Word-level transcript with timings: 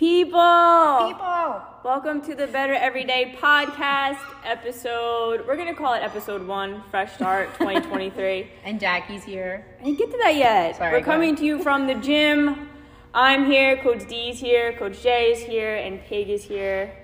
People! 0.00 1.08
People! 1.08 1.60
Welcome 1.84 2.22
to 2.22 2.34
the 2.34 2.46
Better 2.46 2.72
Everyday 2.72 3.36
Podcast 3.38 4.16
episode. 4.46 5.46
We're 5.46 5.58
gonna 5.58 5.74
call 5.74 5.92
it 5.92 5.98
episode 5.98 6.46
one, 6.46 6.82
fresh 6.90 7.12
start 7.12 7.52
2023. 7.58 8.50
And 8.64 8.80
Jackie's 8.80 9.24
here. 9.24 9.66
I 9.78 9.84
didn't 9.84 9.98
get 9.98 10.10
to 10.10 10.16
that 10.22 10.36
yet. 10.36 10.76
Sorry, 10.76 10.92
We're 10.92 11.04
coming 11.04 11.36
to 11.36 11.44
you 11.44 11.62
from 11.62 11.86
the 11.86 11.96
gym. 11.96 12.70
I'm 13.12 13.44
here, 13.44 13.76
Coach 13.76 14.08
D's 14.08 14.40
here, 14.40 14.72
Coach 14.72 15.02
J 15.02 15.32
is 15.32 15.40
here, 15.40 15.76
and 15.76 16.00
Pig 16.04 16.30
is 16.30 16.44
here. 16.44 16.96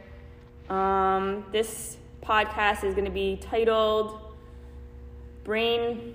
Um, 0.71 1.45
this 1.53 1.99
podcast 2.23 2.83
is 2.83 2.95
gonna 2.95 3.11
be 3.11 3.37
titled 3.43 4.19
Brain 5.45 6.15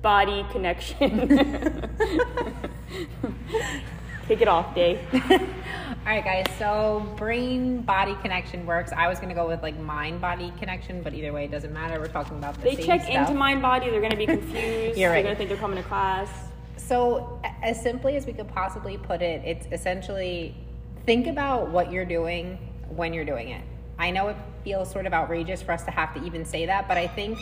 Body 0.00 0.46
Connection. 0.52 1.90
Kick 4.28 4.40
it 4.40 4.48
off, 4.48 4.74
Dave. 4.74 5.00
All 5.30 5.38
right, 6.06 6.24
guys. 6.24 6.46
So 6.58 7.06
brain 7.16 7.82
body 7.82 8.16
connection 8.22 8.66
works. 8.66 8.92
I 8.96 9.08
was 9.08 9.18
gonna 9.20 9.34
go 9.34 9.46
with 9.46 9.62
like 9.62 9.78
mind 9.78 10.20
body 10.20 10.52
connection, 10.58 11.02
but 11.02 11.14
either 11.14 11.32
way, 11.32 11.44
it 11.44 11.50
doesn't 11.50 11.72
matter. 11.72 11.98
We're 12.00 12.08
talking 12.08 12.38
about 12.38 12.54
the 12.56 12.62
They 12.62 12.76
same 12.76 12.86
check 12.86 13.02
stuff. 13.02 13.14
into 13.28 13.34
mind 13.34 13.62
body, 13.62 13.90
they're 13.90 14.00
gonna 14.00 14.16
be 14.16 14.26
confused. 14.38 14.98
You're 14.98 15.10
right. 15.10 15.16
They're 15.16 15.22
gonna 15.22 15.36
think 15.36 15.48
they're 15.48 15.58
coming 15.58 15.82
to 15.82 15.88
class. 15.88 16.28
So, 16.76 17.40
as 17.62 17.80
simply 17.80 18.16
as 18.16 18.26
we 18.26 18.32
could 18.32 18.48
possibly 18.48 18.96
put 18.98 19.22
it, 19.22 19.42
it's 19.44 19.66
essentially 19.72 20.54
think 21.06 21.26
about 21.26 21.70
what 21.70 21.92
you're 21.92 22.04
doing 22.04 22.58
when 22.88 23.12
you're 23.14 23.24
doing 23.24 23.48
it. 23.50 23.62
I 23.98 24.10
know 24.10 24.28
it 24.28 24.36
feels 24.64 24.90
sort 24.90 25.06
of 25.06 25.12
outrageous 25.12 25.62
for 25.62 25.72
us 25.72 25.84
to 25.84 25.90
have 25.90 26.14
to 26.14 26.24
even 26.24 26.44
say 26.44 26.66
that, 26.66 26.88
but 26.88 26.96
I 26.98 27.06
think 27.06 27.38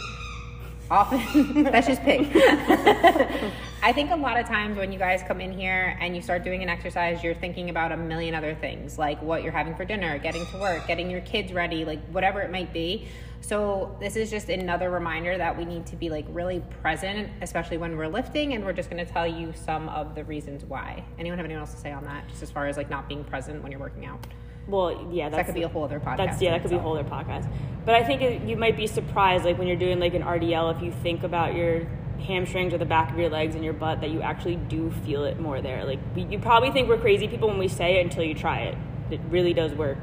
often 0.91 1.63
that's 1.65 1.87
just 1.87 2.03
pig. 2.03 2.29
I 3.83 3.93
think 3.93 4.11
a 4.11 4.17
lot 4.17 4.39
of 4.39 4.47
times 4.47 4.77
when 4.77 4.93
you 4.93 4.99
guys 4.99 5.23
come 5.27 5.41
in 5.41 5.53
here 5.53 5.97
and 6.01 6.15
you 6.15 6.21
start 6.21 6.45
doing 6.45 6.63
an 6.63 6.69
exercise, 6.69 7.25
you're 7.25 7.35
thinking 7.35 7.71
about 7.71 7.93
a 7.93 7.97
million 7.97 8.35
other 8.35 8.55
things, 8.55 8.99
like 8.99 9.23
what 9.23 9.43
you're 9.43 9.53
having 9.53 9.75
for 9.75 9.87
dinner, 9.87 10.19
getting 10.19 10.45
to 10.47 10.59
work, 10.59 10.87
getting 10.87 11.11
your 11.11 11.23
kids 11.23 11.53
ready, 11.53 11.87
like 11.87 12.05
whatever 12.09 12.43
it 12.43 12.51
might 12.51 12.75
be. 12.75 13.09
So 13.41 13.97
this 13.99 14.17
is 14.17 14.31
just 14.31 14.51
another 14.51 14.91
reminder 14.91 15.39
that 15.39 15.57
we 15.57 15.65
need 15.65 15.87
to 15.87 15.97
be 15.97 16.11
like 16.11 16.27
really 16.29 16.63
present, 16.83 17.31
especially 17.41 17.79
when 17.79 17.97
we're 17.97 18.09
lifting, 18.09 18.53
and 18.53 18.65
we're 18.65 18.75
just 18.75 18.91
going 18.91 19.05
to 19.05 19.11
tell 19.11 19.27
you 19.27 19.55
some 19.55 19.89
of 19.89 20.15
the 20.15 20.25
reasons 20.25 20.65
why. 20.65 21.03
Anyone 21.19 21.39
have 21.39 21.47
anyone 21.47 21.63
else 21.63 21.73
to 21.73 21.81
say 21.81 21.91
on 21.91 22.05
that, 22.05 22.29
just 22.29 22.43
as 22.43 22.51
far 22.51 22.67
as 22.67 22.77
like 22.77 22.91
not 22.91 23.09
being 23.09 23.25
present 23.25 23.63
when 23.63 23.73
you're 23.73 23.81
working 23.81 24.05
out? 24.05 24.27
Well, 24.67 25.09
yeah, 25.11 25.29
that's 25.29 25.39
that 25.39 25.47
could 25.47 25.55
be 25.55 25.63
a 25.63 25.69
whole 25.69 25.85
other 25.85 26.01
podcast. 26.01 26.17
That's 26.17 26.43
yeah, 26.43 26.53
that 26.53 26.63
could 26.63 26.71
be 26.71 26.77
a 26.77 26.81
whole 26.81 26.97
other 26.97 27.09
podcast. 27.09 27.51
But 27.85 27.95
I 27.95 28.05
think 28.05 28.23
it, 28.23 28.43
you 28.43 28.57
might 28.57 28.77
be 28.77 28.87
surprised, 28.87 29.45
like 29.45 29.59
when 29.59 29.67
you're 29.67 29.77
doing 29.77 29.99
like 29.99 30.15
an 30.15 30.23
RDL, 30.23 30.77
if 30.77 30.83
you 30.83 30.93
think 30.93 31.23
about 31.23 31.55
your 31.55 31.87
hamstrings 32.21 32.75
or 32.75 32.79
the 32.79 32.85
back 32.85 33.11
of 33.11 33.19
your 33.19 33.31
legs 33.31 33.55
and 33.55 33.65
your 33.65 33.73
butt, 33.73 34.01
that 34.01 34.11
you 34.11 34.21
actually 34.21 34.57
do 34.57 34.91
feel 35.05 35.25
it 35.25 35.41
more 35.41 35.61
there. 35.61 35.85
Like 35.85 35.99
you 36.15 36.39
probably 36.39 36.71
think 36.71 36.89
we're 36.89 36.99
crazy 36.99 37.27
people 37.27 37.49
when 37.49 37.59
we 37.59 37.69
say 37.69 37.99
it 37.99 38.05
until 38.05 38.23
you 38.23 38.35
try 38.35 38.61
it. 38.61 38.79
It 39.11 39.21
really 39.29 39.55
does 39.55 39.73
work. 39.73 39.99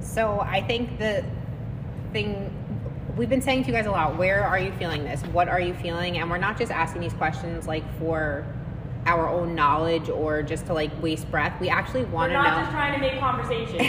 So 0.00 0.40
I 0.40 0.60
think 0.60 0.98
the 0.98 1.24
thing 2.12 2.52
we've 3.16 3.28
been 3.28 3.42
saying 3.42 3.62
to 3.64 3.68
you 3.68 3.74
guys 3.74 3.86
a 3.86 3.90
lot, 3.90 4.16
where 4.16 4.44
are 4.44 4.58
you 4.58 4.72
feeling 4.72 5.04
this? 5.04 5.22
What 5.22 5.48
are 5.48 5.60
you 5.60 5.74
feeling? 5.74 6.18
And 6.18 6.30
we're 6.30 6.38
not 6.38 6.58
just 6.58 6.70
asking 6.70 7.00
these 7.00 7.14
questions 7.14 7.66
like 7.66 7.84
for 7.98 8.46
our 9.06 9.28
own 9.28 9.54
knowledge 9.54 10.08
or 10.08 10.42
just 10.42 10.66
to 10.66 10.74
like 10.74 10.90
waste 11.02 11.30
breath. 11.30 11.60
We 11.60 11.68
actually 11.68 12.04
want 12.04 12.32
to 12.32 12.38
We're 12.38 12.44
to 12.44 12.48
not 12.48 12.56
know. 12.56 12.62
just 12.62 12.70
trying 12.72 12.94
to 12.94 13.00
make 13.00 13.18
conversation. 13.20 13.80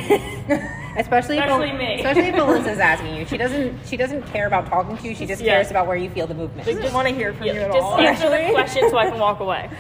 especially 0.98 1.38
Especially 1.40 1.70
if, 1.70 1.78
me. 1.78 1.96
especially 1.96 2.28
if 2.28 2.36
Alyssa's 2.36 2.80
asking 2.92 3.16
you. 3.16 3.26
She 3.26 3.38
doesn't 3.38 3.86
she 3.88 3.98
doesn't 3.98 4.24
care 4.24 4.48
about 4.48 4.68
talking 4.68 4.98
to 4.98 5.08
you. 5.08 5.16
She 5.16 5.26
just 5.26 5.42
Yeah. 5.42 5.54
cares 5.54 5.72
about 5.72 5.88
where 5.88 5.98
you 5.98 6.10
feel 6.10 6.28
the 6.28 6.34
movement. 6.34 6.68
We 6.68 6.74
just 6.76 6.94
want 6.94 7.08
to 7.08 7.14
hear 7.14 7.34
from 7.34 7.48
yeah, 7.48 7.54
you 7.54 7.60
at 7.62 7.72
just 7.72 7.84
all. 7.84 7.98
answer 7.98 8.30
the 8.30 8.36
actually. 8.36 8.54
question 8.54 8.90
so 8.90 8.98
I 8.98 9.10
can 9.10 9.20
walk 9.20 9.40
away. 9.40 9.70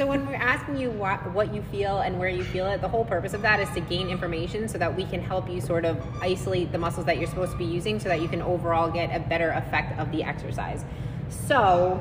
So 0.00 0.06
when 0.06 0.26
we're 0.26 0.34
asking 0.36 0.78
you 0.78 0.90
what 0.90 1.30
what 1.34 1.52
you 1.54 1.60
feel 1.60 1.98
and 1.98 2.18
where 2.18 2.30
you 2.30 2.42
feel 2.42 2.66
it, 2.68 2.80
the 2.80 2.88
whole 2.88 3.04
purpose 3.04 3.34
of 3.34 3.42
that 3.42 3.60
is 3.60 3.68
to 3.74 3.80
gain 3.82 4.08
information 4.08 4.66
so 4.66 4.78
that 4.78 4.96
we 4.96 5.04
can 5.04 5.20
help 5.20 5.46
you 5.50 5.60
sort 5.60 5.84
of 5.84 6.02
isolate 6.22 6.72
the 6.72 6.78
muscles 6.78 7.04
that 7.04 7.18
you're 7.18 7.28
supposed 7.28 7.52
to 7.52 7.58
be 7.58 7.66
using 7.66 8.00
so 8.00 8.08
that 8.08 8.22
you 8.22 8.26
can 8.28 8.40
overall 8.40 8.90
get 8.90 9.14
a 9.14 9.20
better 9.20 9.50
effect 9.50 9.98
of 9.98 10.10
the 10.10 10.22
exercise. 10.22 10.86
So 11.28 12.00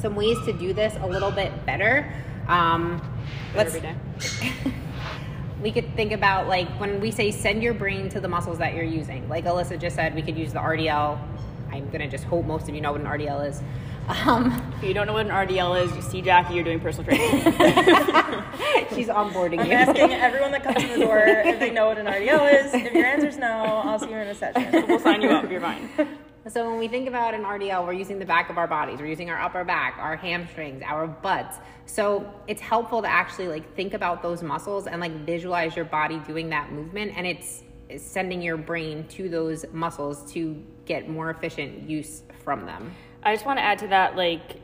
some 0.00 0.14
ways 0.14 0.38
to 0.46 0.52
do 0.52 0.72
this 0.72 0.96
a 1.00 1.06
little 1.06 1.30
bit 1.30 1.66
better. 1.66 2.12
Um, 2.46 3.02
let's 3.54 3.74
Every 3.74 3.90
day. 3.92 4.72
we 5.62 5.72
could 5.72 5.94
think 5.96 6.12
about 6.12 6.48
like 6.48 6.68
when 6.80 7.00
we 7.00 7.10
say 7.10 7.30
send 7.30 7.62
your 7.62 7.74
brain 7.74 8.08
to 8.10 8.20
the 8.20 8.28
muscles 8.28 8.58
that 8.58 8.74
you're 8.74 8.84
using. 8.84 9.28
Like 9.28 9.44
Alyssa 9.44 9.78
just 9.78 9.96
said, 9.96 10.14
we 10.14 10.22
could 10.22 10.38
use 10.38 10.52
the 10.52 10.60
RDL. 10.60 11.18
I'm 11.70 11.90
gonna 11.90 12.08
just 12.08 12.24
hope 12.24 12.46
most 12.46 12.68
of 12.68 12.74
you 12.74 12.80
know 12.80 12.92
what 12.92 13.00
an 13.00 13.06
RDL 13.06 13.48
is. 13.48 13.62
Um, 14.08 14.72
If 14.78 14.84
you 14.84 14.94
don't 14.94 15.06
know 15.06 15.12
what 15.12 15.26
an 15.26 15.32
RDL 15.32 15.84
is, 15.84 15.94
you 15.94 16.00
see 16.00 16.22
Jackie, 16.22 16.54
you're 16.54 16.64
doing 16.64 16.80
personal 16.80 17.04
training. 17.04 17.42
she's 18.94 19.08
onboarding 19.08 19.58
I'm 19.58 19.66
you. 19.66 19.72
asking 19.72 20.12
everyone 20.14 20.50
that 20.52 20.62
comes 20.64 20.82
in 20.82 20.98
the 20.98 21.04
door 21.04 21.18
if 21.26 21.60
they 21.60 21.70
know 21.70 21.88
what 21.88 21.98
an 21.98 22.06
RDL 22.06 22.64
is. 22.64 22.72
If 22.72 22.94
your 22.94 23.04
answer's 23.04 23.36
no, 23.36 23.46
I'll 23.84 23.98
see 23.98 24.08
you 24.08 24.16
in 24.16 24.28
a 24.28 24.34
session. 24.34 24.86
we'll 24.88 24.98
sign 24.98 25.20
you 25.20 25.28
up. 25.28 25.50
You're 25.50 25.60
fine. 25.60 25.90
So 26.48 26.66
when 26.70 26.78
we 26.78 26.88
think 26.88 27.08
about 27.08 27.34
an 27.34 27.42
RDL, 27.42 27.84
we're 27.86 27.92
using 27.92 28.18
the 28.18 28.24
back 28.24 28.48
of 28.48 28.56
our 28.56 28.66
bodies. 28.66 29.00
We're 29.00 29.06
using 29.06 29.28
our 29.28 29.38
upper 29.38 29.64
back, 29.64 29.96
our 29.98 30.16
hamstrings, 30.16 30.82
our 30.82 31.06
butts. 31.06 31.58
So 31.84 32.32
it's 32.46 32.60
helpful 32.60 33.02
to 33.02 33.08
actually 33.08 33.48
like 33.48 33.74
think 33.74 33.92
about 33.92 34.22
those 34.22 34.42
muscles 34.42 34.86
and 34.86 34.98
like 35.00 35.12
visualize 35.26 35.76
your 35.76 35.84
body 35.84 36.18
doing 36.20 36.48
that 36.50 36.72
movement 36.72 37.12
and 37.16 37.26
it's 37.26 37.64
sending 37.98 38.40
your 38.40 38.56
brain 38.56 39.06
to 39.08 39.28
those 39.28 39.66
muscles 39.72 40.30
to 40.32 40.62
get 40.86 41.08
more 41.08 41.30
efficient 41.30 41.88
use 41.88 42.22
from 42.44 42.64
them. 42.64 42.94
I 43.22 43.34
just 43.34 43.44
want 43.44 43.58
to 43.58 43.62
add 43.62 43.78
to 43.80 43.88
that, 43.88 44.16
like 44.16 44.56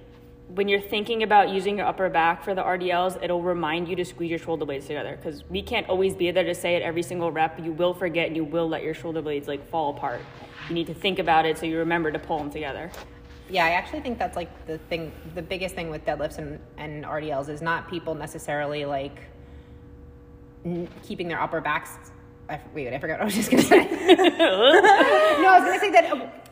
when 0.49 0.69
you're 0.69 0.81
thinking 0.81 1.23
about 1.23 1.49
using 1.49 1.79
your 1.79 1.87
upper 1.87 2.09
back 2.09 2.45
for 2.45 2.55
the 2.55 2.63
RDLs, 2.63 3.23
it'll 3.23 3.43
remind 3.43 3.89
you 3.89 3.97
to 3.97 4.05
squeeze 4.05 4.31
your 4.31 4.39
shoulder 4.39 4.65
blades 4.65 4.87
together 4.87 5.17
because 5.17 5.43
we 5.49 5.63
can't 5.63 5.89
always 5.89 6.15
be 6.15 6.31
there 6.31 6.45
to 6.45 6.55
say 6.55 6.77
it 6.77 6.83
every 6.83 7.03
single 7.03 7.33
rep. 7.33 7.59
You 7.59 7.73
will 7.73 7.95
forget 7.95 8.29
and 8.29 8.37
you 8.37 8.45
will 8.45 8.69
let 8.69 8.83
your 8.83 8.95
shoulder 8.95 9.23
blades 9.23 9.49
like 9.49 9.67
fall 9.69 9.97
apart. 9.97 10.21
You 10.69 10.75
need 10.75 10.87
to 10.89 10.95
think 10.95 11.19
about 11.19 11.47
it 11.47 11.59
so 11.59 11.67
you 11.67 11.79
remember 11.79 12.13
to 12.13 12.19
pull 12.19 12.39
them 12.39 12.51
together. 12.51 12.91
Yeah, 13.49 13.65
I 13.65 13.71
actually 13.71 14.01
think 14.01 14.19
that's 14.19 14.37
like 14.37 14.67
the 14.67 14.79
thing, 14.79 15.13
the 15.35 15.43
biggest 15.43 15.75
thing 15.75 15.91
with 15.91 16.05
deadlifts 16.05 16.39
and, 16.39 16.59
and 16.77 17.05
RDLs 17.05 17.49
is 17.49 17.61
not 17.61 17.89
people 17.89 18.15
necessarily 18.15 18.85
like 18.85 19.21
n- 20.65 20.89
keeping 21.03 21.29
their 21.29 21.41
upper 21.41 21.61
backs. 21.61 21.91
I, 22.49 22.61
wait, 22.75 22.93
I 22.93 22.99
forgot 22.99 23.15
what 23.15 23.23
I 23.23 23.25
was 23.25 23.35
just 23.35 23.51
gonna 23.51 23.63
say. 23.63 23.85
no, 23.87 25.49
I 25.49 25.59
was 25.59 25.65
gonna 25.65 25.81
say 25.81 25.91
that 25.91 26.44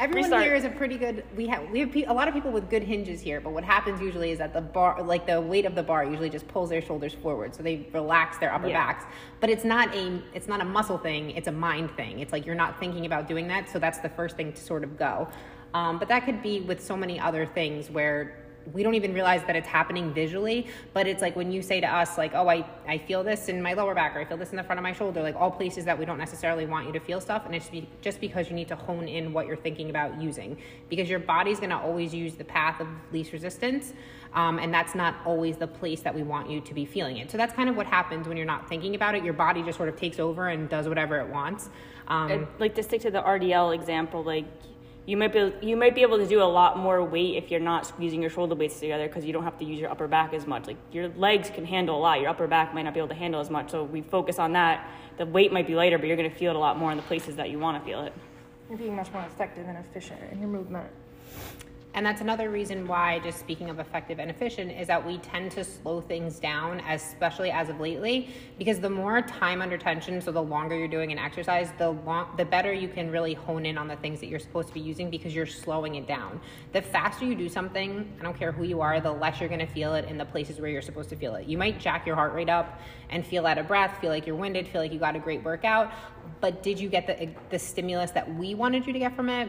everyone 0.00 0.30
Restart. 0.30 0.42
here 0.42 0.54
is 0.54 0.64
a 0.64 0.70
pretty 0.70 0.96
good. 0.96 1.24
We 1.36 1.46
have 1.48 1.70
we 1.70 1.80
have 1.80 1.92
pe- 1.92 2.04
a 2.04 2.12
lot 2.12 2.26
of 2.26 2.34
people 2.34 2.50
with 2.50 2.68
good 2.70 2.82
hinges 2.82 3.20
here, 3.20 3.40
but 3.40 3.52
what 3.52 3.62
happens 3.62 4.00
usually 4.00 4.30
is 4.30 4.38
that 4.38 4.52
the 4.52 4.60
bar, 4.60 5.02
like 5.02 5.26
the 5.26 5.40
weight 5.40 5.66
of 5.66 5.74
the 5.74 5.82
bar, 5.82 6.04
usually 6.04 6.30
just 6.30 6.48
pulls 6.48 6.70
their 6.70 6.80
shoulders 6.80 7.12
forward, 7.14 7.54
so 7.54 7.62
they 7.62 7.86
relax 7.92 8.38
their 8.38 8.52
upper 8.52 8.68
Yeah. 8.68 8.86
backs. 8.86 9.04
But 9.40 9.50
it's 9.50 9.64
not 9.64 9.94
a 9.94 10.20
it's 10.34 10.48
not 10.48 10.60
a 10.60 10.64
muscle 10.64 10.98
thing; 10.98 11.30
it's 11.32 11.48
a 11.48 11.52
mind 11.52 11.90
thing. 11.96 12.18
It's 12.20 12.32
like 12.32 12.46
you're 12.46 12.54
not 12.54 12.80
thinking 12.80 13.06
about 13.06 13.28
doing 13.28 13.46
that, 13.48 13.68
so 13.68 13.78
that's 13.78 13.98
the 13.98 14.08
first 14.08 14.36
thing 14.36 14.52
to 14.52 14.60
sort 14.60 14.82
of 14.82 14.98
go. 14.98 15.28
Um, 15.74 15.98
but 15.98 16.08
that 16.08 16.24
could 16.24 16.42
be 16.42 16.60
with 16.62 16.82
so 16.82 16.96
many 16.96 17.20
other 17.20 17.46
things 17.46 17.90
where 17.90 18.36
we 18.72 18.82
don't 18.82 18.94
even 18.94 19.12
realize 19.12 19.42
that 19.46 19.56
it's 19.56 19.68
happening 19.68 20.12
visually 20.12 20.66
but 20.92 21.06
it's 21.06 21.22
like 21.22 21.34
when 21.36 21.50
you 21.50 21.62
say 21.62 21.80
to 21.80 21.86
us 21.86 22.18
like 22.18 22.32
oh 22.34 22.48
I, 22.48 22.64
I 22.86 22.98
feel 22.98 23.22
this 23.22 23.48
in 23.48 23.62
my 23.62 23.72
lower 23.74 23.94
back 23.94 24.16
or 24.16 24.20
i 24.20 24.24
feel 24.24 24.36
this 24.36 24.50
in 24.50 24.56
the 24.56 24.62
front 24.62 24.78
of 24.78 24.82
my 24.82 24.92
shoulder 24.92 25.22
like 25.22 25.36
all 25.36 25.50
places 25.50 25.84
that 25.84 25.98
we 25.98 26.04
don't 26.04 26.18
necessarily 26.18 26.66
want 26.66 26.86
you 26.86 26.92
to 26.92 27.00
feel 27.00 27.20
stuff 27.20 27.46
and 27.46 27.54
it's 27.54 27.70
just 28.00 28.20
because 28.20 28.48
you 28.48 28.54
need 28.54 28.68
to 28.68 28.76
hone 28.76 29.08
in 29.08 29.32
what 29.32 29.46
you're 29.46 29.56
thinking 29.56 29.90
about 29.90 30.20
using. 30.20 30.56
Because 30.88 31.08
your 31.08 31.18
body's 31.18 31.58
going 31.58 31.70
to 31.70 31.78
always 31.78 32.14
use 32.14 32.34
the 32.34 32.44
path 32.44 32.80
of 32.80 32.88
least 33.12 33.32
resistance 33.32 33.92
um, 34.34 34.58
and 34.58 34.72
that's 34.72 34.94
not 34.94 35.16
always 35.24 35.56
the 35.56 35.66
place 35.66 36.00
that 36.02 36.14
we 36.14 36.22
want 36.22 36.48
you 36.48 36.60
to 36.60 36.74
be 36.74 36.84
feeling 36.84 37.16
it. 37.16 37.30
So 37.30 37.36
that's 37.36 37.52
kind 37.52 37.68
of 37.68 37.76
what 37.76 37.86
happens 37.86 38.28
when 38.28 38.36
you're 38.36 38.46
not 38.46 38.68
thinking 38.68 38.94
about 38.94 39.16
it. 39.16 39.24
Your 39.24 39.32
body 39.32 39.62
just 39.62 39.76
sort 39.76 39.88
of 39.88 39.96
takes 39.96 40.20
over 40.20 40.48
and 40.48 40.68
does 40.68 40.86
whatever 40.86 41.18
it 41.18 41.28
wants. 41.28 41.68
Um, 42.06 42.46
like 42.58 42.74
to 42.76 42.82
stick 42.82 43.00
to 43.02 43.10
the 43.10 43.22
RDL 43.22 43.74
example, 43.74 44.22
like 44.22 44.44
you 45.10 45.16
might 45.16 45.32
be 45.32 45.52
you 45.60 45.76
might 45.76 45.96
be 45.96 46.02
able 46.02 46.18
to 46.18 46.26
do 46.26 46.40
a 46.40 46.44
lot 46.44 46.78
more 46.78 47.02
weight 47.02 47.34
if 47.34 47.50
you're 47.50 47.58
not 47.58 47.84
squeezing 47.84 48.20
your 48.20 48.30
shoulder 48.30 48.54
blades 48.54 48.78
together 48.78 49.08
because 49.08 49.24
you 49.24 49.32
don't 49.32 49.42
have 49.42 49.58
to 49.58 49.64
use 49.64 49.80
your 49.80 49.90
upper 49.90 50.06
back 50.06 50.32
as 50.32 50.46
much. 50.46 50.68
Like 50.68 50.76
your 50.92 51.08
legs 51.08 51.50
can 51.50 51.64
handle 51.64 51.98
a 51.98 52.00
lot, 52.00 52.20
your 52.20 52.30
upper 52.30 52.46
back 52.46 52.72
might 52.72 52.82
not 52.82 52.94
be 52.94 53.00
able 53.00 53.08
to 53.08 53.14
handle 53.14 53.40
as 53.40 53.50
much. 53.50 53.72
So 53.72 53.82
we 53.82 54.02
focus 54.02 54.38
on 54.38 54.52
that. 54.52 54.88
The 55.18 55.26
weight 55.26 55.52
might 55.52 55.66
be 55.66 55.74
lighter, 55.74 55.98
but 55.98 56.06
you're 56.06 56.16
going 56.16 56.30
to 56.30 56.36
feel 56.36 56.52
it 56.52 56.56
a 56.56 56.60
lot 56.60 56.78
more 56.78 56.92
in 56.92 56.96
the 56.96 57.02
places 57.02 57.34
that 57.36 57.50
you 57.50 57.58
want 57.58 57.82
to 57.82 57.84
feel 57.84 58.02
it. 58.04 58.12
You're 58.68 58.78
being 58.78 58.94
much 58.94 59.12
more 59.12 59.22
effective 59.24 59.66
and 59.66 59.76
efficient 59.78 60.20
in 60.30 60.38
your 60.38 60.48
movement. 60.48 60.88
And 61.92 62.06
that's 62.06 62.20
another 62.20 62.50
reason 62.50 62.86
why, 62.86 63.18
just 63.18 63.40
speaking 63.40 63.68
of 63.68 63.80
effective 63.80 64.20
and 64.20 64.30
efficient, 64.30 64.70
is 64.70 64.86
that 64.86 65.04
we 65.04 65.18
tend 65.18 65.50
to 65.52 65.64
slow 65.64 66.00
things 66.00 66.38
down, 66.38 66.78
especially 66.88 67.50
as 67.50 67.68
of 67.68 67.80
lately, 67.80 68.30
because 68.58 68.78
the 68.78 68.88
more 68.88 69.20
time 69.22 69.60
under 69.60 69.76
tension, 69.76 70.20
so 70.20 70.30
the 70.30 70.42
longer 70.42 70.76
you're 70.78 70.86
doing 70.86 71.10
an 71.10 71.18
exercise, 71.18 71.72
the 71.78 71.90
long, 71.90 72.28
the 72.36 72.44
better 72.44 72.72
you 72.72 72.86
can 72.86 73.10
really 73.10 73.34
hone 73.34 73.66
in 73.66 73.76
on 73.76 73.88
the 73.88 73.96
things 73.96 74.20
that 74.20 74.26
you're 74.26 74.38
supposed 74.38 74.68
to 74.68 74.74
be 74.74 74.80
using 74.80 75.10
because 75.10 75.34
you're 75.34 75.46
slowing 75.46 75.96
it 75.96 76.06
down. 76.06 76.40
The 76.72 76.80
faster 76.80 77.24
you 77.24 77.34
do 77.34 77.48
something, 77.48 78.08
I 78.20 78.22
don't 78.22 78.38
care 78.38 78.52
who 78.52 78.62
you 78.62 78.80
are, 78.80 79.00
the 79.00 79.12
less 79.12 79.40
you're 79.40 79.48
going 79.48 79.66
to 79.66 79.72
feel 79.72 79.94
it 79.94 80.04
in 80.04 80.16
the 80.16 80.24
places 80.24 80.60
where 80.60 80.70
you're 80.70 80.82
supposed 80.82 81.08
to 81.10 81.16
feel 81.16 81.34
it. 81.34 81.48
You 81.48 81.58
might 81.58 81.80
jack 81.80 82.06
your 82.06 82.14
heart 82.14 82.34
rate 82.34 82.48
up 82.48 82.80
and 83.08 83.26
feel 83.26 83.48
out 83.48 83.58
of 83.58 83.66
breath, 83.66 84.00
feel 84.00 84.10
like 84.10 84.28
you're 84.28 84.36
winded, 84.36 84.68
feel 84.68 84.80
like 84.80 84.92
you 84.92 85.00
got 85.00 85.16
a 85.16 85.18
great 85.18 85.42
workout, 85.42 85.92
but 86.40 86.62
did 86.62 86.78
you 86.78 86.88
get 86.88 87.08
the 87.08 87.28
the 87.50 87.58
stimulus 87.58 88.12
that 88.12 88.32
we 88.36 88.54
wanted 88.54 88.86
you 88.86 88.92
to 88.92 88.98
get 88.98 89.16
from 89.16 89.28
it? 89.28 89.48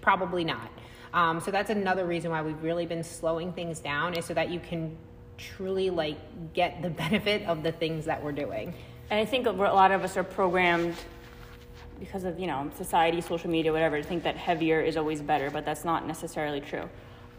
Probably 0.00 0.42
not. 0.42 0.70
Um, 1.14 1.40
so 1.40 1.50
that's 1.50 1.70
another 1.70 2.06
reason 2.06 2.30
why 2.30 2.42
we've 2.42 2.62
really 2.62 2.86
been 2.86 3.04
slowing 3.04 3.52
things 3.52 3.80
down 3.80 4.14
is 4.14 4.24
so 4.24 4.34
that 4.34 4.50
you 4.50 4.60
can 4.60 4.96
truly 5.38 5.90
like 5.90 6.16
get 6.54 6.80
the 6.82 6.90
benefit 7.04 7.42
of 7.46 7.62
the 7.62 7.72
things 7.72 8.04
that 8.06 8.22
we're 8.22 8.32
doing. 8.32 8.74
And 9.10 9.20
I 9.20 9.24
think 9.24 9.46
a 9.46 9.50
lot 9.50 9.90
of 9.92 10.04
us 10.04 10.16
are 10.16 10.24
programmed 10.24 10.94
because 12.00 12.24
of, 12.24 12.38
you 12.38 12.46
know, 12.46 12.70
society, 12.76 13.20
social 13.20 13.50
media, 13.50 13.72
whatever, 13.72 13.98
to 14.00 14.02
think 14.06 14.22
that 14.24 14.36
heavier 14.36 14.80
is 14.80 14.96
always 14.96 15.20
better, 15.20 15.50
but 15.50 15.64
that's 15.64 15.84
not 15.84 16.06
necessarily 16.06 16.60
true. 16.60 16.88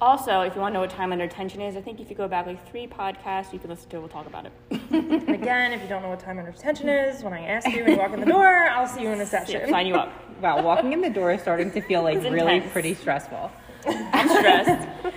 Also, 0.02 0.42
if 0.42 0.54
you 0.56 0.62
want 0.62 0.72
to 0.72 0.76
know 0.76 0.82
what 0.82 0.90
time 0.90 1.12
under 1.12 1.28
tension 1.28 1.62
is, 1.62 1.76
I 1.78 1.82
think 1.82 2.00
if 2.00 2.10
you 2.10 2.16
go 2.16 2.28
back 2.28 2.46
like 2.46 2.68
three 2.70 2.88
podcasts, 2.88 3.54
you 3.54 3.60
can 3.60 3.70
listen 3.70 3.90
to 3.90 3.98
it. 3.98 4.00
We'll 4.00 4.10
talk 4.10 4.28
about 4.28 4.46
it. 4.46 4.52
And 4.92 5.30
again, 5.30 5.72
if 5.72 5.82
you 5.82 5.88
don't 5.88 6.02
know 6.02 6.10
what 6.10 6.20
time 6.20 6.40
under 6.40 6.52
tension 6.52 6.90
is, 6.90 7.24
when 7.24 7.34
I 7.34 7.42
ask 7.46 7.68
you 7.70 7.84
when 7.84 7.94
you 7.94 7.98
walk 7.98 8.12
in 8.12 8.20
the 8.20 8.26
door, 8.26 8.46
I'll 8.70 8.88
see 8.88 9.02
you 9.04 9.10
in 9.10 9.14
a 9.16 9.18
Yeah, 9.20 9.26
session. 9.26 9.70
sign 9.70 9.88
you 9.88 9.96
up. 9.96 10.12
Wow, 10.44 10.62
walking 10.62 10.92
in 10.92 11.00
the 11.00 11.10
door 11.10 11.32
is 11.32 11.42
starting 11.42 11.72
to 11.72 11.80
feel 11.80 12.04
like 12.04 12.22
really 12.22 12.60
pretty 12.60 12.96
stressful. 12.96 13.50
I'm 13.88 14.28
stressed. 14.28 14.90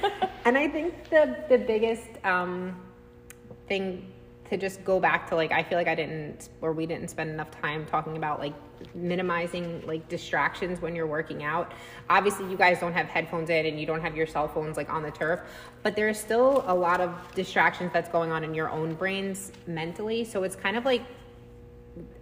And 0.46 0.56
I 0.56 0.68
think 0.68 1.10
the 1.10 1.36
the 1.48 1.58
biggest 1.58 2.06
um, 2.22 2.80
thing 3.66 4.12
to 4.48 4.56
just 4.56 4.84
go 4.84 5.00
back 5.00 5.28
to 5.30 5.34
like 5.34 5.50
I 5.50 5.64
feel 5.64 5.76
like 5.76 5.88
I 5.88 5.96
didn't 5.96 6.50
or 6.60 6.72
we 6.72 6.86
didn't 6.86 7.08
spend 7.08 7.30
enough 7.30 7.50
time 7.50 7.84
talking 7.84 8.16
about 8.16 8.38
like 8.38 8.54
minimizing 8.94 9.84
like 9.88 10.08
distractions 10.08 10.80
when 10.80 10.94
you're 10.94 11.08
working 11.08 11.42
out. 11.42 11.72
Obviously, 12.08 12.48
you 12.48 12.56
guys 12.56 12.78
don't 12.78 12.92
have 12.92 13.06
headphones 13.06 13.50
in 13.50 13.66
and 13.66 13.80
you 13.80 13.86
don't 13.86 14.00
have 14.00 14.16
your 14.16 14.28
cell 14.28 14.46
phones 14.46 14.76
like 14.76 14.88
on 14.88 15.02
the 15.02 15.10
turf, 15.10 15.40
but 15.82 15.96
there's 15.96 16.20
still 16.20 16.62
a 16.68 16.74
lot 16.74 17.00
of 17.00 17.10
distractions 17.34 17.90
that's 17.92 18.08
going 18.08 18.30
on 18.30 18.44
in 18.44 18.54
your 18.54 18.70
own 18.70 18.94
brains 18.94 19.50
mentally. 19.66 20.22
So 20.22 20.44
it's 20.44 20.54
kind 20.54 20.76
of 20.76 20.84
like 20.84 21.02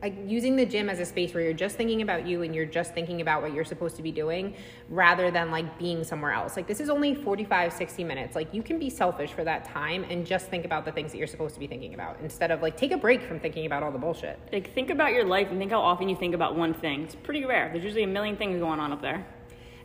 like 0.02 0.14
using 0.26 0.54
the 0.56 0.66
gym 0.66 0.88
as 0.88 1.00
a 1.00 1.04
space 1.04 1.34
where 1.34 1.42
you're 1.42 1.52
just 1.52 1.76
thinking 1.76 2.02
about 2.02 2.26
you 2.26 2.42
and 2.42 2.54
you're 2.54 2.66
just 2.66 2.94
thinking 2.94 3.20
about 3.20 3.42
what 3.42 3.52
you're 3.52 3.64
supposed 3.64 3.96
to 3.96 4.02
be 4.02 4.12
doing 4.12 4.54
rather 4.88 5.30
than 5.30 5.50
like 5.50 5.78
being 5.78 6.04
somewhere 6.04 6.32
else. 6.32 6.56
Like 6.56 6.66
this 6.66 6.80
is 6.80 6.88
only 6.88 7.14
45 7.14 7.72
60 7.72 8.04
minutes. 8.04 8.36
Like 8.36 8.52
you 8.54 8.62
can 8.62 8.78
be 8.78 8.88
selfish 8.90 9.32
for 9.32 9.44
that 9.44 9.64
time 9.64 10.04
and 10.08 10.26
just 10.26 10.46
think 10.48 10.64
about 10.64 10.84
the 10.84 10.92
things 10.92 11.12
that 11.12 11.18
you're 11.18 11.26
supposed 11.26 11.54
to 11.54 11.60
be 11.60 11.66
thinking 11.66 11.94
about 11.94 12.18
instead 12.22 12.50
of 12.50 12.62
like 12.62 12.76
take 12.76 12.92
a 12.92 12.96
break 12.96 13.22
from 13.22 13.40
thinking 13.40 13.66
about 13.66 13.82
all 13.82 13.90
the 13.90 13.98
bullshit. 13.98 14.38
Like, 14.52 14.72
think 14.74 14.90
about 14.90 15.12
your 15.12 15.24
life 15.24 15.48
and 15.50 15.58
think 15.58 15.72
how 15.72 15.80
often 15.80 16.08
you 16.08 16.16
think 16.16 16.34
about 16.34 16.54
one 16.56 16.74
thing. 16.74 17.02
It's 17.02 17.14
pretty 17.14 17.44
rare. 17.44 17.70
There's 17.72 17.84
usually 17.84 18.04
a 18.04 18.08
million 18.08 18.36
things 18.36 18.58
going 18.60 18.80
on 18.80 18.92
up 18.92 19.02
there. 19.02 19.26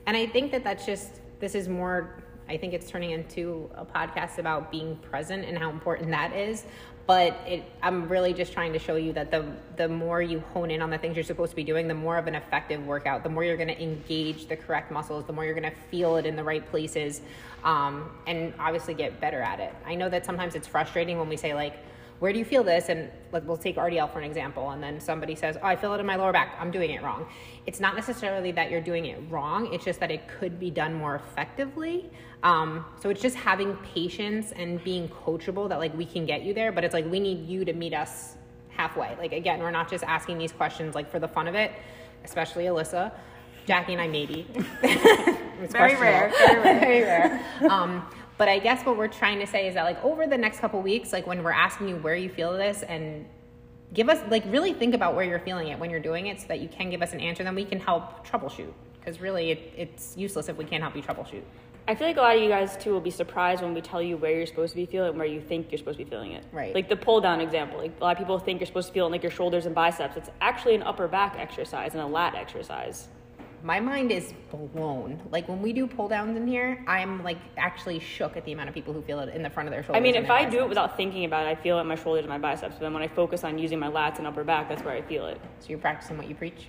And 0.06 0.15
I 0.15 0.25
think 0.27 0.51
that 0.51 0.63
that's 0.63 0.86
just 0.86 1.21
this 1.39 1.56
is 1.56 1.68
more 1.68 2.24
I 2.50 2.57
think 2.57 2.74
it's 2.74 2.90
turning 2.90 3.12
into 3.12 3.69
a 3.75 3.86
podcast 3.86 4.40
about 4.40 4.72
being 4.72 4.96
present 4.98 5.46
and 5.46 5.57
how 5.57 5.69
important 5.69 6.10
that 6.10 6.36
is. 6.36 6.66
But 7.06 7.40
it, 7.48 7.63
I'm 7.81 8.07
really 8.07 8.34
just 8.34 8.54
trying 8.54 8.74
to 8.74 8.80
show 8.80 8.96
you 8.96 9.13
that 9.13 9.31
the 9.31 9.44
the 9.78 9.88
more 9.88 10.22
you 10.22 10.42
hone 10.54 10.69
in 10.69 10.81
on 10.81 10.92
the 10.92 10.98
things 10.98 11.16
you're 11.16 11.24
supposed 11.24 11.51
to 11.51 11.56
be 11.56 11.63
doing, 11.63 11.88
the 11.88 11.94
more 11.96 12.18
of 12.18 12.28
an 12.28 12.36
effective 12.36 12.86
workout, 12.86 13.24
the 13.24 13.30
more 13.30 13.44
you're 13.44 13.57
going 13.57 13.69
to 13.69 13.81
engage 13.81 14.48
the 14.48 14.56
correct 14.56 14.92
muscles, 14.92 15.25
the 15.25 15.34
more 15.34 15.44
you're 15.44 15.60
going 15.60 15.72
to 15.72 15.80
feel 15.90 16.18
it 16.18 16.28
in 16.28 16.36
the 16.36 16.44
right 16.44 16.63
places, 16.69 17.22
um, 17.63 18.12
and 18.28 18.54
obviously 18.60 18.94
get 18.94 19.19
better 19.19 19.42
at 19.42 19.60
it. 19.60 19.74
I 19.88 19.96
know 19.96 20.07
that 20.10 20.24
sometimes 20.24 20.54
it's 20.54 20.68
frustrating 20.68 21.18
when 21.18 21.30
we 21.30 21.38
say 21.38 21.56
like, 21.56 21.78
where 22.19 22.33
do 22.33 22.39
you 22.39 22.45
feel 22.45 22.63
this? 22.63 22.89
And 22.89 23.10
like, 23.31 23.48
we'll 23.48 23.57
take 23.57 23.77
RDL 23.77 24.12
for 24.12 24.19
an 24.19 24.25
example, 24.25 24.69
and 24.71 24.83
then 24.83 25.00
somebody 25.00 25.36
says, 25.36 25.57
oh, 25.62 25.66
I 25.66 25.75
feel 25.75 25.94
it 25.94 26.00
in 26.00 26.06
my 26.06 26.16
lower 26.16 26.33
back. 26.33 26.56
I'm 26.60 26.71
doing 26.71 26.92
it 26.92 27.01
wrong. 27.01 27.27
It's 27.66 27.80
not 27.80 27.95
necessarily 27.95 28.51
that 28.54 28.69
you're 28.69 28.81
doing 28.81 29.06
it 29.06 29.19
wrong. 29.30 29.74
It's 29.74 29.86
just 29.86 30.00
that 30.01 30.12
it 30.12 30.27
could 30.27 30.60
be 30.60 30.69
done 30.69 30.94
more 30.94 31.16
effectively. 31.16 32.10
Um, 32.44 32.86
so 33.01 33.10
it's 33.10 33.21
just 33.21 33.36
having 33.36 33.75
patience 33.77 34.51
and 34.54 34.83
being 34.83 35.10
coachable 35.10 35.68
that 35.69 35.80
like 35.80 35.95
we 35.95 36.06
can 36.06 36.25
get 36.25 36.44
you 36.44 36.54
there. 36.54 36.71
But 36.71 36.83
it's 36.83 36.94
like 36.94 37.06
we 37.06 37.19
need 37.19 37.48
you 37.48 37.66
to 37.66 37.74
meet 37.74 37.94
us 37.94 38.36
halfway. 38.69 39.15
Like 39.18 39.33
again, 39.33 39.60
we're 39.60 39.72
not 39.72 39.89
just 39.89 40.04
asking 40.06 40.38
these 40.38 40.51
questions 40.51 40.95
like 40.95 41.12
for 41.12 41.19
the 41.19 41.27
fun 41.27 41.48
of 41.48 41.56
it, 41.56 41.72
especially 42.24 42.65
Alyssa. 42.65 43.12
Jackie 43.65 43.94
and 43.94 44.01
I 44.01 44.07
maybe. 44.07 44.48
It's 45.62 45.74
Very 45.74 45.95
rare, 45.95 46.31
very 46.38 46.62
rare. 46.62 46.80
very 46.80 47.01
rare. 47.01 47.45
Um, 47.69 48.06
but 48.39 48.47
I 48.47 48.57
guess 48.57 48.86
what 48.86 48.95
we're 48.95 49.09
trying 49.09 49.39
to 49.39 49.45
say 49.45 49.68
is 49.68 49.74
that 49.74 49.83
like 49.83 50.01
over 50.01 50.25
the 50.25 50.38
next 50.38 50.62
couple 50.62 50.81
weeks, 50.81 51.12
like 51.12 51.27
when 51.27 51.44
we're 51.44 51.51
asking 51.51 51.89
you 51.89 51.97
where 51.97 52.15
you 52.15 52.30
feel 52.30 52.53
this 52.53 52.83
and 52.83 53.25
give 53.94 54.07
us 54.07 54.18
like 54.31 54.45
really 54.47 54.71
think 54.71 54.95
about 54.95 55.13
where 55.13 55.25
you're 55.25 55.39
feeling 55.39 55.68
it 55.68 55.77
when 55.77 55.89
you're 55.89 56.00
doing 56.00 56.27
it 56.27 56.39
so 56.39 56.47
that 56.47 56.62
you 56.62 56.69
can 56.69 56.89
give 56.89 57.01
us 57.01 57.12
an 57.12 57.19
answer, 57.19 57.44
then 57.44 57.53
we 57.53 57.65
can 57.65 57.81
help 57.81 58.25
troubleshoot. 58.25 58.71
Because 58.97 59.19
really 59.19 59.51
it, 59.51 59.74
it's 59.75 60.15
useless 60.15 60.47
if 60.47 60.56
we 60.56 60.63
can't 60.63 60.81
help 60.81 60.95
you 60.95 61.01
troubleshoot. 61.01 61.44
I 61.86 61.95
feel 61.95 62.07
like 62.07 62.15
a 62.15 62.21
lot 62.21 62.38
of 62.38 62.41
you 62.41 62.47
guys 62.47 62.77
too 62.77 62.94
will 62.94 63.01
be 63.01 63.09
surprised 63.09 63.62
when 63.62 63.74
we 63.74 63.81
tell 63.81 64.01
you 64.01 64.15
where 64.15 64.31
you're 64.31 64.45
supposed 64.45 64.71
to 64.71 64.77
be 64.77 64.86
feeling 64.86 65.09
and 65.09 65.18
where 65.18 65.27
you 65.27 65.41
think 65.41 65.69
you're 65.69 65.80
supposed 65.80 65.97
to 65.97 66.06
be 66.06 66.09
feeling 66.09 66.31
it. 66.31 66.45
Right. 66.53 66.74
Like 66.74 66.88
the 66.88 66.95
pull 66.95 67.19
down 67.19 67.41
example. 67.41 67.80
Like 67.80 67.91
a 68.00 68.03
lot 68.06 68.13
of 68.13 68.19
people 68.19 68.39
think 68.39 68.62
you're 68.62 68.68
supposed 68.68 68.88
to 68.88 68.94
feel 68.94 69.03
it 69.03 69.07
in 69.07 69.12
like 69.12 69.24
your 69.24 69.33
shoulders 69.33 69.65
and 69.65 69.75
biceps. 69.75 70.15
It's 70.15 70.30
actually 70.39 70.75
an 70.75 70.83
upper 70.83 71.09
back 71.09 71.36
exercise 71.38 71.94
and 71.94 72.01
a 72.01 72.07
lat 72.07 72.36
exercise. 72.36 73.09
My 73.61 73.79
mind 73.79 74.11
is 74.11 74.33
blown. 74.51 75.21
Like 75.31 75.47
when 75.50 75.61
we 75.61 75.73
do 75.73 75.85
pull 75.85 76.07
downs 76.07 76.38
in 76.38 76.47
here, 76.47 76.83
I'm 76.88 77.21
like 77.23 77.38
actually 77.57 78.00
shook 78.00 78.38
at 78.38 78.45
the 78.45 78.53
amount 78.53 78.69
of 78.69 78.75
people 78.75 78.94
who 78.94 79.01
feel 79.01 79.19
it 79.19 79.33
in 79.35 79.44
the 79.44 79.50
front 79.50 79.67
of 79.67 79.71
their 79.73 79.83
shoulders. 79.83 79.97
I 79.97 80.01
mean, 80.01 80.15
if 80.15 80.23
their 80.27 80.31
I 80.31 80.45
do 80.45 80.59
it 80.59 80.69
without 80.69 80.95
thinking 80.95 81.25
about 81.25 81.45
it, 81.45 81.50
I 81.50 81.56
feel 81.56 81.77
it 81.77 81.81
in 81.81 81.88
my 81.88 81.95
shoulders 81.95 82.21
and 82.23 82.29
my 82.29 82.38
biceps. 82.38 82.75
But 82.75 82.81
then 82.81 82.94
when 82.94 83.03
I 83.03 83.07
focus 83.07 83.44
on 83.44 83.57
using 83.57 83.77
my 83.79 83.89
lats 83.89 84.17
and 84.17 84.25
upper 84.27 84.44
back, 84.45 84.69
that's 84.69 84.81
where 84.83 84.94
I 84.94 85.01
feel 85.01 85.25
it. 85.27 85.39
so 85.59 85.69
you're 85.69 85.77
practicing 85.79 86.17
what 86.17 86.29
you 86.29 86.35
preach. 86.35 86.67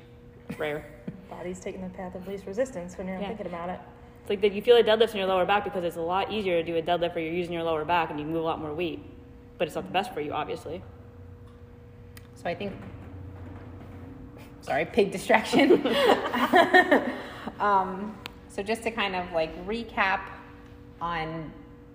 Rare. 0.59 0.85
Body's 1.31 1.61
taking 1.61 1.81
the 1.81 1.89
path 1.91 2.15
of 2.17 2.27
least 2.27 2.45
resistance 2.47 2.99
when 2.99 3.07
you're 3.07 3.17
not 3.17 3.23
Yeah. 3.23 3.29
thinking 3.29 3.47
about 3.47 3.69
it. 3.69 3.79
It's 4.23 4.31
like 4.31 4.41
that 4.41 4.53
you 4.53 4.61
feel 4.61 4.77
a 4.77 4.83
deadlift 4.83 5.13
in 5.13 5.19
your 5.19 5.29
lower 5.29 5.47
back 5.47 5.63
because 5.65 5.85
it's 5.85 5.97
a 5.97 6.01
lot 6.01 6.33
easier 6.33 6.61
to 6.61 6.65
do 6.65 6.77
a 6.77 6.83
deadlift 6.83 7.15
where 7.15 7.23
you're 7.25 7.33
using 7.33 7.53
your 7.53 7.63
lower 7.63 7.85
back 7.85 8.11
and 8.11 8.19
you 8.19 8.27
move 8.27 8.37
a 8.43 8.45
lot 8.45 8.61
more 8.61 8.75
weight. 8.75 9.01
But 9.59 9.69
it's 9.69 9.77
not 9.77 9.87
the 9.87 9.93
best 9.93 10.13
for 10.13 10.21
you, 10.21 10.33
obviously. 10.33 10.83
So 12.35 12.49
I 12.49 12.55
think, 12.55 12.73
sorry, 14.63 14.85
pig 14.85 15.11
distraction. 15.11 15.87
um, 17.61 18.17
so 18.49 18.63
just 18.63 18.83
to 18.83 18.91
kind 18.91 19.17
of 19.17 19.31
like 19.33 19.67
recap 19.67 20.21
on 21.01 21.53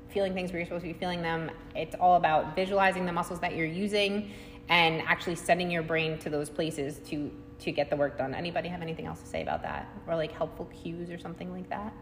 feeling 0.09 0.33
things 0.33 0.51
where 0.51 0.59
you're 0.59 0.65
supposed 0.65 0.85
to 0.85 0.91
be 0.91 0.97
feeling 0.97 1.21
them, 1.21 1.51
it's 1.75 1.95
all 1.95 2.15
about 2.15 2.56
visualizing 2.56 3.06
the 3.06 3.12
muscles 3.12 3.39
that 3.39 3.56
you're 3.56 3.65
using 3.65 4.31
and 4.69 5.01
actually 5.01 5.35
sending 5.35 5.69
your 5.69 5.83
brain 5.83 6.17
to 6.19 6.29
those 6.29 6.50
places 6.50 7.00
to 7.09 7.31
to 7.57 7.71
get 7.71 7.89
the 7.89 7.95
work 7.95 8.17
done. 8.17 8.33
Anybody 8.33 8.67
have 8.67 8.81
anything 8.81 9.06
else 9.06 9.21
to 9.21 9.27
say 9.27 9.41
about 9.41 9.62
that, 9.62 9.89
or 10.07 10.15
like 10.15 10.31
helpful 10.31 10.65
cues 10.65 11.09
or 11.09 11.17
something 11.17 11.51
like 11.51 11.69
that? 11.69 11.94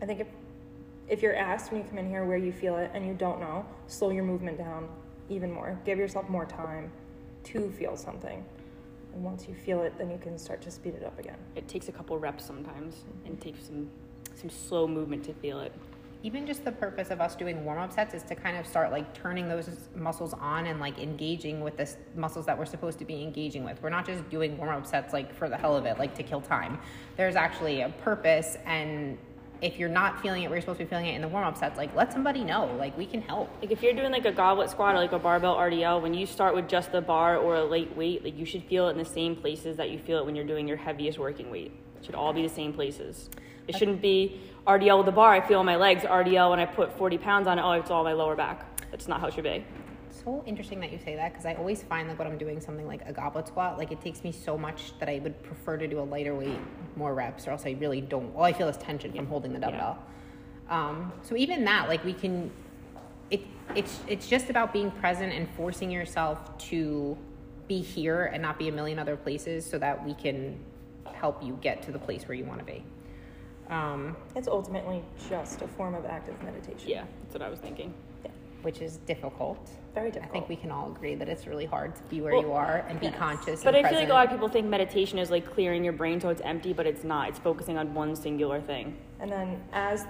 I 0.00 0.06
think 0.06 0.20
if 0.20 0.28
if 1.08 1.22
you're 1.22 1.34
asked 1.34 1.72
when 1.72 1.82
you 1.82 1.88
come 1.88 1.98
in 1.98 2.08
here 2.08 2.24
where 2.24 2.36
you 2.36 2.52
feel 2.52 2.76
it 2.76 2.90
and 2.94 3.06
you 3.06 3.14
don't 3.14 3.40
know, 3.40 3.66
slow 3.88 4.10
your 4.10 4.22
movement 4.22 4.58
down 4.58 4.88
even 5.28 5.52
more. 5.52 5.78
Give 5.84 5.98
yourself 5.98 6.28
more 6.28 6.44
time 6.44 6.90
to 7.44 7.70
feel 7.72 7.96
something. 7.96 8.44
And 9.14 9.24
once 9.24 9.46
you 9.48 9.54
feel 9.54 9.82
it, 9.82 9.96
then 9.98 10.10
you 10.10 10.18
can 10.18 10.38
start 10.38 10.60
to 10.62 10.70
speed 10.70 10.94
it 10.94 11.04
up 11.04 11.18
again. 11.18 11.38
It 11.56 11.68
takes 11.68 11.88
a 11.88 11.92
couple 11.92 12.18
reps 12.18 12.44
sometimes 12.44 12.94
mm-hmm. 12.94 13.26
and 13.26 13.40
takes 13.40 13.66
some 13.66 13.88
some 14.34 14.50
slow 14.50 14.86
movement 14.86 15.24
to 15.24 15.34
feel 15.34 15.60
it. 15.60 15.72
even 16.22 16.46
just 16.46 16.64
the 16.64 16.72
purpose 16.72 17.10
of 17.10 17.20
us 17.20 17.34
doing 17.34 17.64
warm-up 17.64 17.92
sets 17.92 18.14
is 18.14 18.22
to 18.22 18.34
kind 18.34 18.56
of 18.56 18.66
start 18.66 18.90
like 18.90 19.14
turning 19.14 19.48
those 19.48 19.88
muscles 19.94 20.34
on 20.34 20.66
and 20.66 20.78
like 20.80 20.98
engaging 20.98 21.60
with 21.60 21.76
the 21.76 21.88
muscles 22.14 22.44
that 22.44 22.58
we're 22.58 22.66
supposed 22.66 22.98
to 22.98 23.04
be 23.04 23.22
engaging 23.22 23.64
with 23.64 23.80
we're 23.82 23.90
not 23.90 24.06
just 24.06 24.28
doing 24.28 24.56
warm-up 24.58 24.86
sets 24.86 25.12
like 25.12 25.34
for 25.34 25.48
the 25.48 25.56
hell 25.56 25.76
of 25.76 25.86
it 25.86 25.98
like 25.98 26.14
to 26.14 26.22
kill 26.22 26.40
time 26.40 26.78
there's 27.16 27.36
actually 27.36 27.80
a 27.80 27.88
purpose 28.02 28.56
and 28.66 29.16
if 29.62 29.78
you're 29.78 29.88
not 29.88 30.20
feeling 30.22 30.42
it 30.42 30.48
where 30.48 30.56
you're 30.56 30.62
supposed 30.62 30.78
to 30.78 30.84
be 30.84 30.88
feeling 30.88 31.06
it 31.06 31.14
in 31.14 31.20
the 31.20 31.28
warm-up 31.28 31.56
sets 31.56 31.76
like 31.76 31.94
let 31.94 32.12
somebody 32.12 32.42
know 32.42 32.74
like 32.78 32.96
we 32.96 33.06
can 33.06 33.20
help 33.20 33.50
Like 33.60 33.70
if 33.70 33.82
you're 33.82 33.92
doing 33.92 34.10
like 34.10 34.24
a 34.24 34.32
goblet 34.32 34.70
squat 34.70 34.94
or 34.94 34.98
like 34.98 35.12
a 35.12 35.18
barbell 35.18 35.56
RDL, 35.56 36.00
when 36.00 36.14
you 36.14 36.26
start 36.26 36.54
with 36.54 36.68
just 36.68 36.92
the 36.92 37.00
bar 37.00 37.36
or 37.36 37.56
a 37.56 37.64
light 37.64 37.94
weight, 37.96 38.24
like 38.24 38.38
you 38.38 38.46
should 38.46 38.64
feel 38.64 38.88
it 38.88 38.92
in 38.92 38.98
the 38.98 39.04
same 39.04 39.36
places 39.36 39.76
that 39.76 39.90
you 39.90 39.98
feel 39.98 40.18
it 40.18 40.26
when 40.26 40.34
you're 40.34 40.46
doing 40.46 40.66
your 40.66 40.76
heaviest 40.76 41.18
working 41.18 41.50
weight. 41.50 41.72
It 41.98 42.06
should 42.06 42.14
all 42.14 42.32
be 42.32 42.42
the 42.42 42.54
same 42.54 42.72
places. 42.72 43.28
It 43.68 43.76
shouldn't 43.76 44.00
be 44.00 44.40
RDL 44.66 44.98
with 44.98 45.06
the 45.06 45.12
bar. 45.12 45.32
I 45.32 45.40
feel 45.40 45.62
my 45.62 45.76
legs. 45.76 46.04
RDL 46.04 46.50
when 46.50 46.58
I 46.58 46.66
put 46.66 46.96
40 46.96 47.18
pounds 47.18 47.46
on 47.46 47.58
it. 47.58 47.62
Oh, 47.62 47.72
it's 47.72 47.90
all 47.90 48.02
my 48.02 48.14
lower 48.14 48.34
back. 48.34 48.66
That's 48.90 49.06
not 49.06 49.20
how 49.20 49.28
it 49.28 49.34
should 49.34 49.44
be. 49.44 49.64
So 50.12 50.42
interesting 50.46 50.80
that 50.80 50.92
you 50.92 50.98
say 50.98 51.16
that 51.16 51.32
because 51.32 51.46
I 51.46 51.54
always 51.54 51.82
find 51.82 52.08
like 52.08 52.18
when 52.18 52.28
I'm 52.28 52.38
doing 52.38 52.60
something 52.60 52.86
like 52.86 53.02
a 53.06 53.12
goblet 53.12 53.48
squat, 53.48 53.78
like 53.78 53.92
it 53.92 54.00
takes 54.00 54.24
me 54.24 54.32
so 54.32 54.56
much 54.58 54.98
that 54.98 55.08
I 55.08 55.18
would 55.18 55.42
prefer 55.42 55.76
to 55.76 55.86
do 55.86 56.00
a 56.00 56.02
lighter 56.02 56.34
weight, 56.34 56.58
more 56.96 57.14
reps, 57.14 57.46
or 57.46 57.50
else 57.52 57.66
I 57.66 57.76
really 57.80 58.00
don't. 58.00 58.34
All 58.36 58.44
I 58.44 58.52
feel 58.52 58.68
is 58.68 58.76
tension 58.76 59.12
from 59.12 59.26
holding 59.26 59.52
the 59.52 59.58
dumbbell. 59.58 59.98
Um, 60.68 61.12
so 61.22 61.36
even 61.36 61.64
that, 61.64 61.88
like 61.88 62.04
we 62.04 62.12
can, 62.12 62.50
it 63.30 63.42
it's 63.74 64.00
it's 64.06 64.26
just 64.26 64.50
about 64.50 64.72
being 64.72 64.90
present 64.90 65.32
and 65.32 65.48
forcing 65.56 65.90
yourself 65.90 66.56
to 66.70 67.16
be 67.68 67.80
here 67.80 68.26
and 68.26 68.42
not 68.42 68.58
be 68.58 68.68
a 68.68 68.72
million 68.72 68.98
other 68.98 69.16
places, 69.16 69.64
so 69.64 69.78
that 69.78 70.04
we 70.04 70.14
can 70.14 70.58
help 71.12 71.42
you 71.42 71.58
get 71.60 71.82
to 71.82 71.92
the 71.92 71.98
place 71.98 72.26
where 72.26 72.34
you 72.34 72.44
want 72.44 72.58
to 72.58 72.64
be. 72.64 72.84
Um, 73.68 74.16
It's 74.34 74.48
ultimately 74.48 75.02
just 75.28 75.62
a 75.62 75.68
form 75.68 75.94
of 75.94 76.04
active 76.04 76.40
meditation. 76.42 76.88
Yeah, 76.88 77.04
that's 77.22 77.34
what 77.34 77.42
I 77.42 77.48
was 77.48 77.60
thinking. 77.60 77.94
Yeah. 78.60 78.64
which 78.64 78.80
is 78.80 78.96
difficult. 78.98 79.70
Very 79.94 80.10
difficult. 80.10 80.30
I 80.30 80.32
think 80.32 80.48
we 80.48 80.56
can 80.56 80.70
all 80.70 80.90
agree 80.92 81.14
that 81.16 81.28
it's 81.28 81.46
really 81.46 81.66
hard 81.66 81.96
to 81.96 82.02
be 82.04 82.20
where 82.20 82.32
Well, 82.34 82.42
you 82.42 82.52
are 82.52 82.84
and 82.88 83.00
be 83.00 83.10
conscious. 83.10 83.64
But 83.64 83.74
and 83.74 83.86
I 83.86 83.90
feel 83.90 83.98
like 83.98 84.08
a 84.08 84.12
lot 84.12 84.26
of 84.26 84.30
people 84.32 84.48
think 84.48 84.66
meditation 84.66 85.18
is 85.18 85.30
like 85.30 85.50
clearing 85.52 85.82
your 85.82 85.92
brain 85.92 86.20
so 86.20 86.28
it's 86.28 86.42
empty, 86.42 86.72
but 86.72 86.86
it's 86.86 87.02
not. 87.04 87.28
It's 87.30 87.38
focusing 87.38 87.76
on 87.76 87.92
one 87.94 88.14
singular 88.14 88.60
thing. 88.60 88.96
And 89.18 89.30
then 89.30 89.60
as 89.72 90.06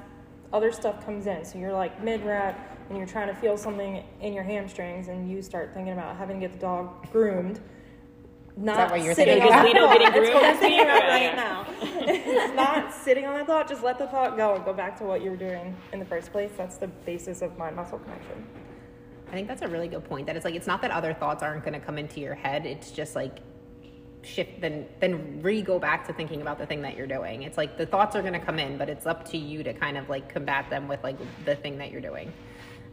other 0.53 0.71
stuff 0.73 1.05
comes 1.05 1.27
in, 1.27 1.45
so 1.45 1.59
you're 1.59 1.73
like 1.73 2.03
mid 2.03 2.25
rep 2.25 2.59
and 2.89 2.99
you're 2.99 3.07
trying 3.07 3.29
to 3.29 3.35
feel 3.35 3.57
something 3.57 4.05
in 4.21 4.33
your 4.35 4.43
hamstrings 4.45 5.09
and 5.09 5.31
you 5.31 5.41
start 5.43 5.71
thinking 5.73 5.93
about 5.93 6.17
having 6.17 6.41
to 6.41 6.47
get 6.47 6.53
the 6.55 6.61
dog 6.61 7.11
groomed. 7.11 7.61
Not 8.57 8.77
that 8.77 8.91
what 8.91 9.03
you're 9.03 9.15
sitting 9.15 9.35
thinking 9.41 9.53
on 9.55 9.67
about? 9.67 9.75
that 9.75 10.03
Lino 10.03 10.13
getting 10.13 10.33
thought. 10.33 10.33
That's 10.33 10.35
what 10.35 10.45
I'm 10.45 10.51
groomed? 10.51 10.61
thinking 10.61 10.81
about 10.81 11.03
right 11.09 11.37
now. 11.37 11.67
It's 12.51 12.57
not 12.57 12.93
sitting 12.93 13.27
on 13.27 13.35
that 13.35 13.47
thought, 13.47 13.69
just 13.69 13.83
let 13.83 13.99
the 13.99 14.07
thought 14.07 14.37
go 14.37 14.55
and 14.55 14.65
go 14.65 14.73
back 14.73 14.99
to 14.99 15.05
what 15.05 15.23
you 15.23 15.31
were 15.31 15.37
doing 15.37 15.77
in 15.93 15.99
the 15.99 16.05
first 16.05 16.33
place. 16.33 16.51
That's 16.57 16.77
the 16.77 16.89
basis 16.89 17.43
of 17.43 17.57
mind 17.57 17.77
muscle 17.77 17.99
connection. 17.99 18.47
I 19.29 19.33
think 19.33 19.47
that's 19.47 19.63
a 19.63 19.69
really 19.69 19.89
good 19.89 20.05
point. 20.05 20.27
That 20.27 20.37
it's 20.37 20.45
like 20.45 20.55
it's 20.55 20.67
not 20.67 20.83
that 20.83 20.91
other 20.91 21.15
thoughts 21.15 21.43
aren't 21.43 21.65
going 21.65 21.79
to 21.79 21.85
come 21.85 21.99
into 21.99 22.21
your 22.21 22.35
head. 22.35 22.67
It's 22.67 22.91
just 22.91 23.15
like 23.15 23.39
shift 24.23 24.61
then 24.61 24.87
then 25.01 25.41
re 25.41 25.63
go 25.63 25.79
back 25.79 26.07
to 26.07 26.13
thinking 26.13 26.43
about 26.43 26.59
the 26.59 26.67
thing 26.67 26.83
that 26.83 26.97
you're 26.97 27.07
doing. 27.07 27.43
It's 27.43 27.57
like 27.57 27.79
the 27.79 27.87
thoughts 27.87 28.17
are 28.17 28.23
going 28.23 28.35
to 28.35 28.41
come 28.41 28.59
in, 28.59 28.77
but 28.77 28.89
it's 28.89 29.07
up 29.07 29.29
to 29.31 29.39
you 29.39 29.63
to 29.63 29.73
kind 29.73 29.97
of 29.97 30.09
like 30.09 30.29
combat 30.29 30.69
them 30.69 30.89
with 30.89 31.03
like 31.05 31.17
the 31.45 31.55
thing 31.55 31.79
that 31.79 31.93
you're 31.93 32.01
doing. 32.01 32.33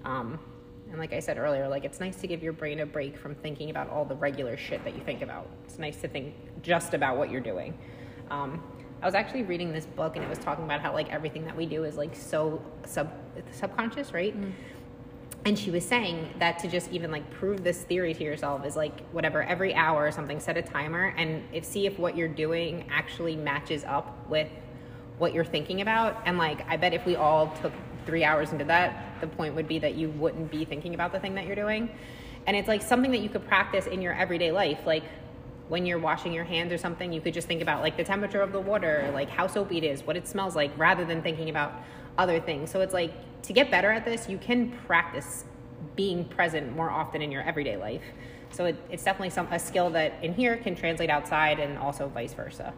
Um, 0.05 0.39
and 0.89 0.99
like 0.99 1.11
I 1.11 1.19
said 1.19 1.37
earlier, 1.37 1.67
like 1.67 1.83
it's 1.83 1.99
nice 1.99 2.17
to 2.17 2.27
give 2.27 2.43
your 2.43 2.53
brain 2.53 2.79
a 2.81 2.85
break 2.85 3.17
from 3.17 3.33
thinking 3.35 3.71
about 3.71 3.89
all 3.89 4.05
the 4.05 4.15
regular 4.15 4.55
shit 4.55 4.83
that 4.85 4.95
you 4.95 5.01
think 5.01 5.21
about. 5.21 5.49
It's 5.65 5.79
nice 5.79 5.99
to 6.01 6.07
think 6.07 6.35
just 6.61 6.93
about 6.93 7.17
what 7.17 7.31
you're 7.31 7.41
doing. 7.41 7.77
Um, 8.29 8.61
I 9.01 9.05
was 9.05 9.13
actually 9.15 9.43
reading 9.43 9.71
this 9.71 9.85
book 9.85 10.15
and 10.15 10.25
it 10.25 10.29
was 10.29 10.39
talking 10.39 10.65
about 10.65 10.81
how 10.81 10.93
like 10.93 11.11
everything 11.11 11.45
that 11.45 11.55
we 11.55 11.65
do 11.65 11.83
is 11.83 11.97
like 11.97 12.15
so 12.15 12.61
sub 12.85 13.11
subconscious, 13.51 14.11
right? 14.11 14.39
Mm. 14.39 14.51
And 15.45 15.57
she 15.57 15.71
was 15.71 15.85
saying 15.85 16.33
that 16.39 16.59
to 16.59 16.67
just 16.67 16.91
even 16.91 17.11
like 17.11 17.29
prove 17.31 17.63
this 17.63 17.83
theory 17.83 18.13
to 18.13 18.23
yourself 18.23 18.65
is 18.65 18.75
like 18.75 19.07
whatever 19.11 19.43
every 19.43 19.73
hour 19.73 20.05
or 20.05 20.11
something 20.11 20.39
set 20.39 20.57
a 20.57 20.61
timer 20.61 21.13
and 21.15 21.43
if 21.53 21.63
see 21.63 21.85
if 21.85 21.99
what 21.99 22.17
you're 22.17 22.27
doing 22.27 22.85
actually 22.89 23.35
matches 23.35 23.83
up 23.85 24.27
with 24.29 24.49
what 25.19 25.33
you're 25.33 25.45
thinking 25.45 25.81
about 25.81 26.21
and 26.25 26.37
like 26.37 26.67
I 26.67 26.75
bet 26.75 26.93
if 26.93 27.05
we 27.05 27.15
all 27.15 27.55
took 27.61 27.73
3 28.05 28.23
hours 28.23 28.51
into 28.51 28.65
that 28.65 29.21
the 29.21 29.27
point 29.27 29.53
would 29.55 29.67
be 29.67 29.79
that 29.79 29.95
you 29.95 30.09
wouldn't 30.09 30.49
be 30.51 30.65
thinking 30.65 30.95
about 30.95 31.11
the 31.11 31.19
thing 31.19 31.35
that 31.35 31.45
you're 31.45 31.55
doing. 31.55 31.89
And 32.47 32.55
it's 32.55 32.67
like 32.67 32.81
something 32.81 33.11
that 33.11 33.19
you 33.19 33.29
could 33.29 33.47
practice 33.47 33.85
in 33.87 34.01
your 34.01 34.13
everyday 34.13 34.51
life 34.51 34.79
like 34.85 35.03
when 35.69 35.85
you're 35.85 35.99
washing 35.99 36.33
your 36.33 36.43
hands 36.45 36.71
or 36.71 36.77
something, 36.77 37.11
you 37.11 37.21
could 37.21 37.33
just 37.33 37.47
think 37.47 37.61
about 37.61 37.81
like 37.81 37.97
the 37.97 38.03
temperature 38.03 38.41
of 38.41 38.51
the 38.51 38.59
water, 38.59 39.09
like 39.13 39.29
how 39.29 39.47
soapy 39.47 39.77
it 39.77 39.83
is, 39.83 40.03
what 40.03 40.15
it 40.15 40.27
smells 40.27 40.55
like, 40.55 40.71
rather 40.77 41.05
than 41.05 41.21
thinking 41.21 41.49
about 41.49 41.73
other 42.17 42.39
things. 42.39 42.71
So 42.71 42.81
it's 42.81 42.93
like 42.93 43.13
to 43.43 43.53
get 43.53 43.69
better 43.69 43.91
at 43.91 44.05
this, 44.05 44.29
you 44.29 44.37
can 44.37 44.71
practice 44.87 45.45
being 45.95 46.25
present 46.25 46.75
more 46.75 46.89
often 46.89 47.21
in 47.21 47.31
your 47.31 47.41
everyday 47.43 47.77
life. 47.77 48.03
So 48.51 48.65
it, 48.65 48.75
it's 48.89 49.03
definitely 49.03 49.31
some 49.31 49.47
a 49.51 49.59
skill 49.59 49.89
that 49.91 50.13
in 50.23 50.33
here 50.33 50.57
can 50.57 50.75
translate 50.75 51.09
outside 51.09 51.59
and 51.59 51.77
also 51.77 52.07
vice 52.07 52.33
versa. 52.33 52.73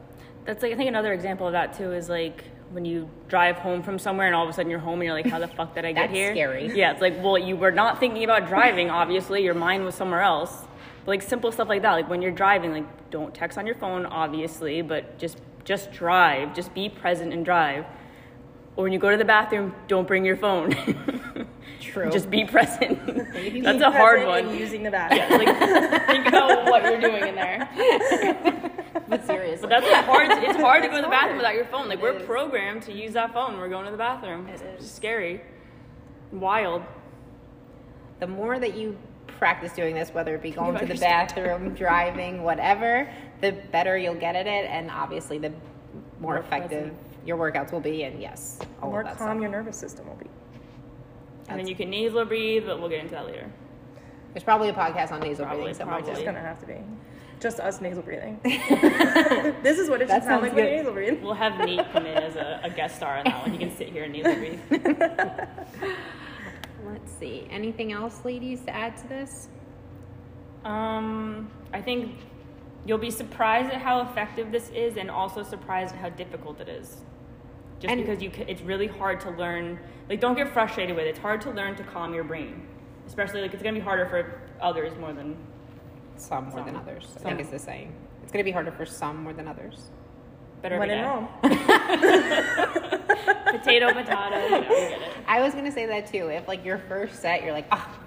That's 0.45 0.63
like 0.63 0.73
I 0.73 0.75
think 0.75 0.87
another 0.87 1.13
example 1.13 1.45
of 1.45 1.53
that 1.53 1.77
too 1.77 1.91
is 1.91 2.09
like 2.09 2.43
when 2.71 2.85
you 2.85 3.09
drive 3.27 3.57
home 3.57 3.81
from 3.83 3.99
somewhere 3.99 4.27
and 4.27 4.35
all 4.35 4.43
of 4.43 4.49
a 4.49 4.53
sudden 4.53 4.69
you're 4.69 4.79
home 4.79 4.95
and 5.01 5.03
you're 5.03 5.13
like, 5.13 5.27
how 5.27 5.39
the 5.39 5.47
fuck 5.47 5.75
did 5.75 5.85
I 5.85 5.91
get 5.91 6.07
That's 6.07 6.13
here? 6.13 6.33
scary. 6.33 6.71
Yeah, 6.75 6.91
it's 6.91 7.01
like 7.01 7.21
well 7.21 7.37
you 7.37 7.55
were 7.55 7.71
not 7.71 7.99
thinking 7.99 8.23
about 8.23 8.47
driving. 8.47 8.89
Obviously, 8.89 9.43
your 9.43 9.53
mind 9.53 9.85
was 9.85 9.93
somewhere 9.95 10.21
else. 10.21 10.65
Like 11.09 11.23
simple 11.23 11.51
stuff 11.51 11.67
like 11.67 11.81
that, 11.81 11.93
like 11.93 12.07
when 12.07 12.21
you're 12.21 12.31
driving, 12.31 12.71
like 12.71 13.09
don't 13.09 13.33
text 13.33 13.57
on 13.57 13.65
your 13.65 13.73
phone, 13.75 14.05
obviously, 14.05 14.83
but 14.83 15.17
just 15.17 15.39
just 15.65 15.91
drive, 15.91 16.53
just 16.53 16.71
be 16.75 16.87
present 16.87 17.33
and 17.33 17.43
drive. 17.43 17.85
Or 18.75 18.83
when 18.83 18.93
you 18.93 18.99
go 18.99 19.09
to 19.09 19.17
the 19.17 19.25
bathroom, 19.25 19.73
don't 19.87 20.07
bring 20.07 20.23
your 20.23 20.37
phone. 20.37 20.69
True. 21.81 22.11
just 22.11 22.29
be 22.29 22.45
present. 22.45 23.03
Be 23.33 23.61
That's 23.61 23.81
a 23.81 23.89
hard 23.89 24.25
one. 24.27 24.49
in 24.49 24.57
using 24.59 24.83
the 24.83 24.91
bathroom. 24.91 25.41
Yeah, 25.41 25.51
like 25.53 26.05
think 26.07 26.27
about 26.27 26.65
what 26.71 26.83
you're 26.83 27.01
doing 27.01 27.25
in 27.27 27.35
there. 27.35 27.67
but 29.07 29.25
seriously. 29.25 29.61
But 29.67 29.69
that's 29.81 29.87
a 29.87 30.01
hard. 30.03 30.27
It's 30.43 30.59
hard 30.59 30.83
to 30.83 30.89
go 30.89 30.97
to 30.97 31.01
the 31.01 31.07
bathroom 31.07 31.37
without 31.37 31.55
your 31.55 31.65
phone. 31.65 31.87
Like 31.89 31.97
It 31.99 32.03
we're 32.03 32.17
is. 32.19 32.25
programmed 32.25 32.83
to 32.83 32.93
use 32.93 33.13
that 33.13 33.33
phone. 33.33 33.53
when 33.53 33.59
We're 33.61 33.69
going 33.69 33.85
to 33.85 33.91
the 33.91 33.97
bathroom. 33.97 34.47
It 34.47 34.61
It's 34.61 34.83
is. 34.83 34.91
scary, 34.91 35.41
wild. 36.31 36.83
the 38.19 38.27
more 38.27 38.59
that 38.59 38.75
you 38.75 38.95
practice 39.39 39.73
doing 39.73 39.95
this, 39.95 40.13
whether 40.13 40.35
it 40.35 40.41
be 40.43 40.51
going 40.59 40.71
about 40.71 40.81
to 40.81 40.85
the 40.85 40.95
bathroom, 40.99 41.73
driving, 41.75 42.43
whatever, 42.43 43.09
the 43.41 43.53
better 43.71 43.97
you'll 43.97 44.13
get 44.15 44.35
at 44.35 44.45
it, 44.47 44.65
and 44.69 44.91
obviously 44.91 45.37
the 45.39 45.49
more 46.19 46.33
More 46.33 46.37
effective 46.37 46.89
present. 46.91 46.97
your 47.25 47.37
workouts 47.37 47.71
will 47.71 47.79
be. 47.79 48.03
And 48.03 48.21
yes, 48.21 48.57
The 48.59 48.65
all 48.83 48.89
more 48.91 49.01
of 49.01 49.07
that 49.07 49.17
calm 49.17 49.29
stuff. 49.37 49.41
your 49.41 49.49
nervous 49.49 49.77
system 49.77 50.07
will 50.07 50.15
be. 50.17 50.27
And 51.47 51.59
then 51.59 51.65
you 51.67 51.75
can 51.75 51.89
nasal 51.89 52.25
breathe, 52.25 52.65
but 52.67 52.79
we'll 52.79 52.89
get 52.89 52.99
into 52.99 53.15
that 53.15 53.25
later. 53.25 53.49
There's 54.33 54.43
probably 54.43 54.69
a 54.69 54.73
podcast 54.73 55.11
on 55.11 55.21
nasal 55.21 55.45
Probably, 55.45 55.63
breathing 55.63 55.79
somewhere 55.79 55.95
probably. 55.97 56.11
It's 56.11 56.19
too. 56.19 56.25
gonna 56.25 56.39
have 56.41 56.59
to 56.59 56.67
be. 56.67 56.75
Just 57.39 57.59
us 57.61 57.81
nasal 57.81 58.03
breathing. 58.03 58.39
this 58.43 59.79
is 59.79 59.89
what 59.89 60.01
it 60.01 60.07
That 60.09 60.21
should 60.21 60.23
sound 60.27 60.41
sounds 60.41 60.43
like 60.43 60.53
when 60.53 60.65
you 60.65 60.75
nasal 60.75 60.91
breathe. 60.93 61.23
We'll 61.23 61.33
have 61.33 61.57
Nate 61.57 61.89
come 61.91 62.05
in 62.05 62.17
as 62.17 62.35
a, 62.35 62.59
a 62.63 62.69
guest 62.69 62.97
star 62.97 63.17
on 63.17 63.23
that 63.25 63.41
one. 63.41 63.51
He 63.51 63.57
can 63.57 63.75
sit 63.75 63.89
here 63.89 64.03
and 64.03 64.13
nasal 64.13 64.35
breathe. 64.35 64.59
Let's 66.91 67.11
see. 67.13 67.47
Anything 67.51 67.91
else, 67.91 68.23
ladies, 68.25 68.61
to 68.65 68.75
add 68.75 68.97
to 68.97 69.07
this? 69.07 69.47
Um, 70.65 71.49
I 71.73 71.81
think 71.81 72.15
you'll 72.85 72.97
be 72.97 73.11
surprised 73.11 73.71
at 73.71 73.81
how 73.81 74.01
effective 74.01 74.51
this 74.51 74.69
is, 74.69 74.97
and 74.97 75.09
also 75.11 75.43
surprised 75.43 75.93
at 75.95 76.01
how 76.01 76.09
difficult 76.09 76.59
it 76.61 76.67
is. 76.69 76.97
Just 77.79 77.91
And- 77.91 78.01
because 78.01 78.21
you, 78.21 78.29
ca- 78.29 78.45
it's 78.47 78.61
really 78.61 78.87
hard 78.87 79.19
to 79.21 79.29
learn. 79.31 79.79
Like, 80.09 80.19
don't 80.19 80.35
get 80.35 80.49
frustrated 80.51 80.95
with 80.95 81.05
it. 81.05 81.09
It's 81.09 81.19
hard 81.19 81.41
to 81.41 81.51
learn 81.51 81.75
to 81.75 81.83
calm 81.83 82.13
your 82.13 82.23
brain, 82.23 82.67
especially 83.07 83.41
like 83.41 83.53
it's 83.53 83.61
gonna 83.63 83.75
be 83.77 83.79
harder 83.79 84.05
for 84.07 84.41
others 84.59 84.97
more 84.99 85.13
than 85.13 85.37
Some 86.17 86.49
more 86.49 86.63
than 86.63 86.73
Some. 86.73 86.81
others. 86.81 87.13
I 87.17 87.19
think 87.19 87.39
it's 87.39 87.49
the 87.51 87.59
saying. 87.59 87.93
It's 88.23 88.31
going 88.33 88.43
to 88.43 88.47
be 88.47 88.51
harder 88.51 88.71
for 88.71 88.85
some 88.85 89.23
more 89.23 89.33
than 89.33 89.47
others. 89.47 89.89
better. 90.61 90.77
when 90.77 90.89
every 90.91 91.01
in 91.01 91.05
day. 91.05 92.87
Rome. 92.91 92.98
Potato, 93.51 93.93
potato. 93.93 94.37
You 94.37 94.49
know, 94.49 94.61
get 94.61 95.01
it. 95.01 95.11
I 95.27 95.41
was 95.41 95.53
gonna 95.53 95.71
say 95.71 95.85
that 95.85 96.07
too. 96.07 96.27
If 96.27 96.47
like 96.47 96.63
your 96.65 96.77
first 96.77 97.21
set, 97.21 97.43
you're 97.43 97.53
like, 97.53 97.67
ah, 97.71 97.99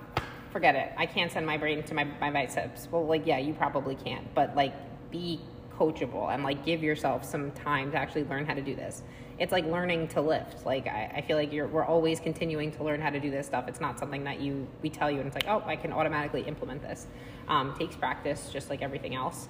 forget 0.52 0.75
it. 0.75 0.92
I 0.96 1.06
can't 1.06 1.32
send 1.32 1.46
my 1.46 1.56
brain 1.56 1.82
to 1.84 1.94
my, 1.94 2.04
my 2.20 2.30
biceps. 2.30 2.88
Well, 2.90 3.06
like, 3.06 3.26
yeah, 3.26 3.38
you 3.38 3.54
probably 3.54 3.94
can't. 3.94 4.32
But 4.34 4.54
like, 4.54 4.75
be 5.11 5.40
coachable 5.78 6.32
and 6.32 6.44
like 6.44 6.64
give 6.64 6.82
yourself 6.82 7.25
some 7.25 7.50
time 7.52 7.90
to 7.92 7.99
actually 7.99 8.25
learn 8.25 8.46
how 8.46 8.54
to 8.54 8.62
do 8.62 8.75
this. 8.75 9.02
It's 9.38 9.50
like 9.50 9.64
learning 9.64 10.08
to 10.08 10.20
lift. 10.20 10.64
Like, 10.66 10.87
I, 10.87 11.11
I 11.16 11.20
feel 11.22 11.37
like 11.37 11.52
you're 11.52 11.66
we're 11.66 11.84
always 11.84 12.20
continuing 12.20 12.70
to 12.72 12.84
learn 12.84 13.00
how 13.00 13.11
to 13.11 13.18
do 13.18 13.30
this 13.30 13.46
stuff. 13.46 13.66
It's 13.66 13.80
not 13.80 13.99
something 13.99 14.25
that 14.25 14.40
you 14.40 14.66
we 14.82 14.90
tell 14.90 15.11
you 15.11 15.18
and 15.18 15.26
it's 15.26 15.34
like, 15.34 15.49
oh, 15.49 15.62
I 15.66 15.76
can 15.76 15.92
automatically 15.92 16.42
implement 16.42 16.82
this. 16.82 17.06
Um, 17.49 17.75
takes 17.76 17.96
practice, 17.96 18.50
just 18.52 18.70
like 18.70 18.82
everything 18.82 19.14
else, 19.14 19.49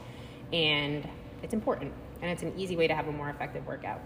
and 0.53 1.07
it's 1.43 1.53
important. 1.53 1.93
And 2.23 2.31
it's 2.31 2.43
an 2.43 2.55
easy 2.57 2.77
way 2.77 2.87
to 2.87 2.95
have 2.95 3.09
a 3.09 3.13
more 3.13 3.29
effective 3.29 3.67
workout. 3.67 4.01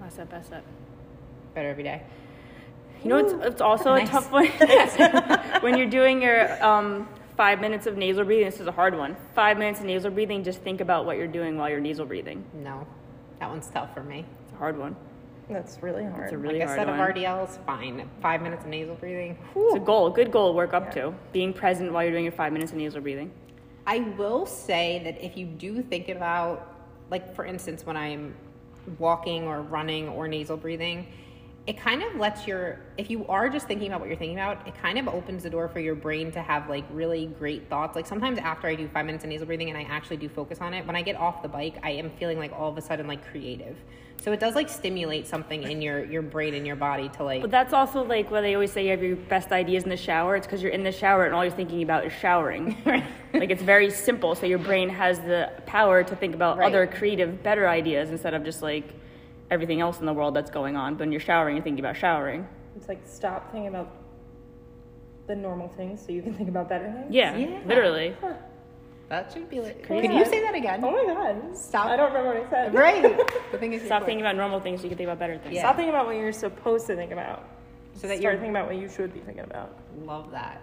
Best 0.00 0.20
up, 0.20 0.30
best 0.30 0.52
up. 0.52 0.64
Better 1.56 1.70
every 1.70 1.84
day. 1.84 2.02
You 3.02 3.08
know, 3.08 3.16
it's, 3.16 3.32
it's 3.32 3.60
also 3.62 3.94
Nice. 3.94 4.08
a 4.08 4.10
tough 4.10 4.30
one 4.30 4.46
when 5.62 5.78
you're 5.78 5.88
doing 5.88 6.20
your 6.20 6.62
um, 6.62 7.08
five 7.34 7.62
minutes 7.62 7.86
of 7.86 7.96
nasal 7.96 8.24
breathing. 8.24 8.44
This 8.44 8.60
is 8.60 8.66
a 8.66 8.72
hard 8.72 8.94
one. 8.94 9.16
Five 9.34 9.56
minutes 9.56 9.80
of 9.80 9.86
nasal 9.86 10.10
breathing. 10.10 10.44
Just 10.44 10.60
think 10.60 10.82
about 10.82 11.06
what 11.06 11.16
you're 11.16 11.26
doing 11.26 11.56
while 11.56 11.70
you're 11.70 11.80
nasal 11.80 12.04
breathing. 12.04 12.44
No, 12.52 12.86
that 13.40 13.48
one's 13.48 13.68
tough 13.68 13.94
for 13.94 14.02
me. 14.02 14.26
It's 14.44 14.52
a 14.52 14.56
hard 14.56 14.76
one. 14.78 14.94
That's 15.48 15.82
really 15.82 16.04
hard. 16.04 16.24
It's 16.24 16.32
a 16.34 16.36
really 16.36 16.58
like 16.58 16.64
a 16.64 16.66
hard 16.66 16.78
set 16.80 16.88
one. 16.88 17.00
of 17.00 17.08
RDLs, 17.16 17.64
fine. 17.64 18.06
Five 18.20 18.42
minutes 18.42 18.64
of 18.64 18.68
nasal 18.68 18.96
breathing. 18.96 19.38
It's 19.56 19.76
a 19.76 19.80
goal, 19.80 20.08
a 20.08 20.12
good 20.12 20.30
goal 20.30 20.50
to 20.52 20.56
work 20.58 20.74
up 20.74 20.94
Yeah. 20.94 21.04
to. 21.04 21.14
Being 21.32 21.54
present 21.54 21.90
while 21.90 22.02
you're 22.02 22.12
doing 22.12 22.24
your 22.24 22.32
five 22.32 22.52
minutes 22.52 22.70
of 22.72 22.76
nasal 22.76 23.00
breathing. 23.00 23.30
I 23.86 24.00
will 24.18 24.44
say 24.44 25.00
that 25.04 25.24
if 25.24 25.38
you 25.38 25.46
do 25.46 25.80
think 25.80 26.10
about, 26.10 26.74
like 27.10 27.34
for 27.34 27.46
instance, 27.46 27.86
when 27.86 27.96
I'm 27.96 28.34
walking 28.98 29.44
or 29.44 29.62
running 29.62 30.10
or 30.10 30.28
nasal 30.28 30.58
breathing, 30.58 31.06
it 31.66 31.76
kind 31.76 32.02
of 32.02 32.14
lets 32.14 32.46
your, 32.46 32.78
if 32.96 33.10
you 33.10 33.26
are 33.26 33.48
just 33.48 33.66
thinking 33.66 33.88
about 33.88 33.98
what 33.98 34.08
you're 34.08 34.18
thinking 34.18 34.38
about, 34.38 34.66
it 34.68 34.74
kind 34.80 34.98
of 34.98 35.08
opens 35.08 35.42
the 35.42 35.50
door 35.50 35.68
for 35.68 35.80
your 35.80 35.96
brain 35.96 36.30
to 36.32 36.40
have 36.40 36.68
like 36.68 36.84
really 36.92 37.26
great 37.38 37.68
thoughts. 37.68 37.96
Like 37.96 38.06
sometimes 38.06 38.38
after 38.38 38.68
I 38.68 38.76
do 38.76 38.86
five 38.88 39.04
minutes 39.04 39.24
of 39.24 39.30
nasal 39.30 39.46
breathing 39.46 39.68
and 39.68 39.76
I 39.76 39.82
actually 39.82 40.18
do 40.18 40.28
focus 40.28 40.60
on 40.60 40.74
it, 40.74 40.86
when 40.86 40.94
I 40.94 41.02
get 41.02 41.16
off 41.16 41.42
the 41.42 41.48
bike, 41.48 41.78
I 41.82 41.90
am 41.90 42.10
feeling 42.20 42.38
like 42.38 42.52
all 42.52 42.70
of 42.70 42.78
a 42.78 42.80
sudden 42.80 43.08
like 43.08 43.28
creative. 43.30 43.76
So 44.22 44.32
it 44.32 44.40
does 44.40 44.54
like 44.54 44.68
stimulate 44.68 45.26
something 45.26 45.62
in 45.64 45.82
your 45.82 46.04
your 46.04 46.22
brain 46.22 46.54
and 46.54 46.66
your 46.66 46.74
body 46.76 47.08
to 47.10 47.22
like 47.24 47.42
But 47.42 47.50
that's 47.50 47.72
also 47.74 48.02
like 48.02 48.30
what 48.30 48.40
they 48.42 48.54
always 48.54 48.72
say 48.72 48.84
you 48.84 48.90
have 48.90 49.02
your 49.02 49.16
best 49.16 49.52
ideas 49.52 49.84
in 49.84 49.90
the 49.90 49.96
shower. 49.96 50.36
It's 50.36 50.46
because 50.46 50.62
you're 50.62 50.72
in 50.72 50.84
the 50.84 50.92
shower 50.92 51.26
and 51.26 51.34
all 51.34 51.44
you're 51.44 51.52
thinking 51.54 51.82
about 51.82 52.06
is 52.06 52.12
showering. 52.14 52.76
like 52.86 53.50
it's 53.50 53.62
very 53.62 53.90
simple, 53.90 54.34
so 54.34 54.46
your 54.46 54.58
brain 54.58 54.88
has 54.88 55.18
the 55.20 55.50
power 55.66 56.02
to 56.04 56.16
think 56.16 56.34
about 56.34 56.58
Right. 56.58 56.66
other 56.66 56.86
creative, 56.86 57.42
better 57.42 57.68
ideas 57.68 58.10
instead 58.10 58.32
of 58.34 58.42
just 58.44 58.62
like 58.62 58.94
everything 59.50 59.80
else 59.80 60.00
in 60.00 60.06
the 60.06 60.12
world 60.12 60.34
that's 60.34 60.50
going 60.50 60.76
on. 60.76 60.94
But 60.94 61.00
when 61.00 61.12
you're 61.12 61.20
showering, 61.20 61.56
you're 61.56 61.64
thinking 61.64 61.84
about 61.84 61.96
showering. 61.96 62.46
It's 62.76 62.88
like 62.88 63.00
stop 63.04 63.50
thinking 63.52 63.68
about 63.68 63.90
the 65.26 65.34
normal 65.36 65.68
things 65.68 66.00
so 66.04 66.12
you 66.12 66.22
can 66.22 66.34
think 66.34 66.48
about 66.48 66.68
better 66.68 66.90
things. 66.92 67.06
Yeah, 67.10 67.36
Yeah. 67.36 67.60
literally. 67.66 68.14
that 69.08 69.32
should 69.32 69.48
be 69.48 69.60
like. 69.60 69.84
Crazy. 69.86 70.06
Could 70.08 70.16
you 70.16 70.24
say 70.24 70.42
that 70.42 70.54
again? 70.54 70.80
Oh 70.84 70.90
my 70.90 71.12
god. 71.14 71.56
Stop. 71.56 71.86
I 71.86 71.96
don't 71.96 72.12
remember 72.12 72.40
what 72.40 72.46
I 72.46 72.50
said. 72.50 72.74
Right. 72.74 73.02
The 73.52 73.58
thing 73.58 73.72
is, 73.72 73.82
Stop 73.84 74.04
thinking 74.04 74.20
about 74.20 74.36
normal 74.36 74.60
things 74.60 74.80
so 74.80 74.84
you 74.84 74.90
can 74.90 74.98
think 74.98 75.06
about 75.08 75.18
better 75.18 75.38
things. 75.38 75.54
Yeah. 75.54 75.62
Stop 75.62 75.76
thinking 75.76 75.94
about 75.94 76.06
what 76.06 76.16
you're 76.16 76.32
supposed 76.32 76.86
to 76.88 76.96
think 76.96 77.12
about. 77.12 77.44
So 77.94 78.06
that 78.08 78.18
Start 78.18 78.22
you're 78.22 78.32
thinking 78.34 78.50
about 78.50 78.66
what 78.66 78.76
you 78.76 78.88
should 78.88 79.14
be 79.14 79.20
thinking 79.20 79.44
about. 79.44 79.78
love 80.04 80.30
that. 80.32 80.60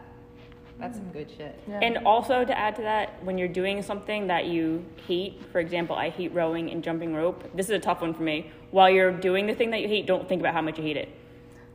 That's 0.80 0.98
some 0.98 1.12
good 1.12 1.30
shit. 1.30 1.58
Yeah. 1.68 1.80
And 1.82 2.00
also 2.00 2.44
to 2.44 2.58
add 2.58 2.76
to 2.76 2.82
that, 2.82 3.24
when 3.24 3.38
you're 3.38 3.48
doing 3.48 3.82
something 3.82 4.28
that 4.28 4.46
you 4.46 4.86
hate, 5.08 5.42
for 5.52 5.60
example, 5.60 5.96
I 5.96 6.10
hate 6.10 6.34
rowing 6.34 6.72
and 6.72 6.84
jumping 6.84 7.14
rope. 7.14 7.50
This 7.56 7.68
is 7.68 7.72
a 7.72 7.80
tough 7.80 8.02
one 8.02 8.14
for 8.14 8.24
me. 8.24 8.52
While 8.72 8.90
you're 8.90 9.12
doing 9.12 9.48
the 9.48 9.56
thing 9.56 9.72
that 9.72 9.82
you 9.82 9.88
hate, 9.88 10.06
don't 10.06 10.28
think 10.28 10.42
about 10.42 10.54
how 10.54 10.62
much 10.62 10.78
you 10.78 10.84
hate 10.84 10.98
it. 10.98 11.10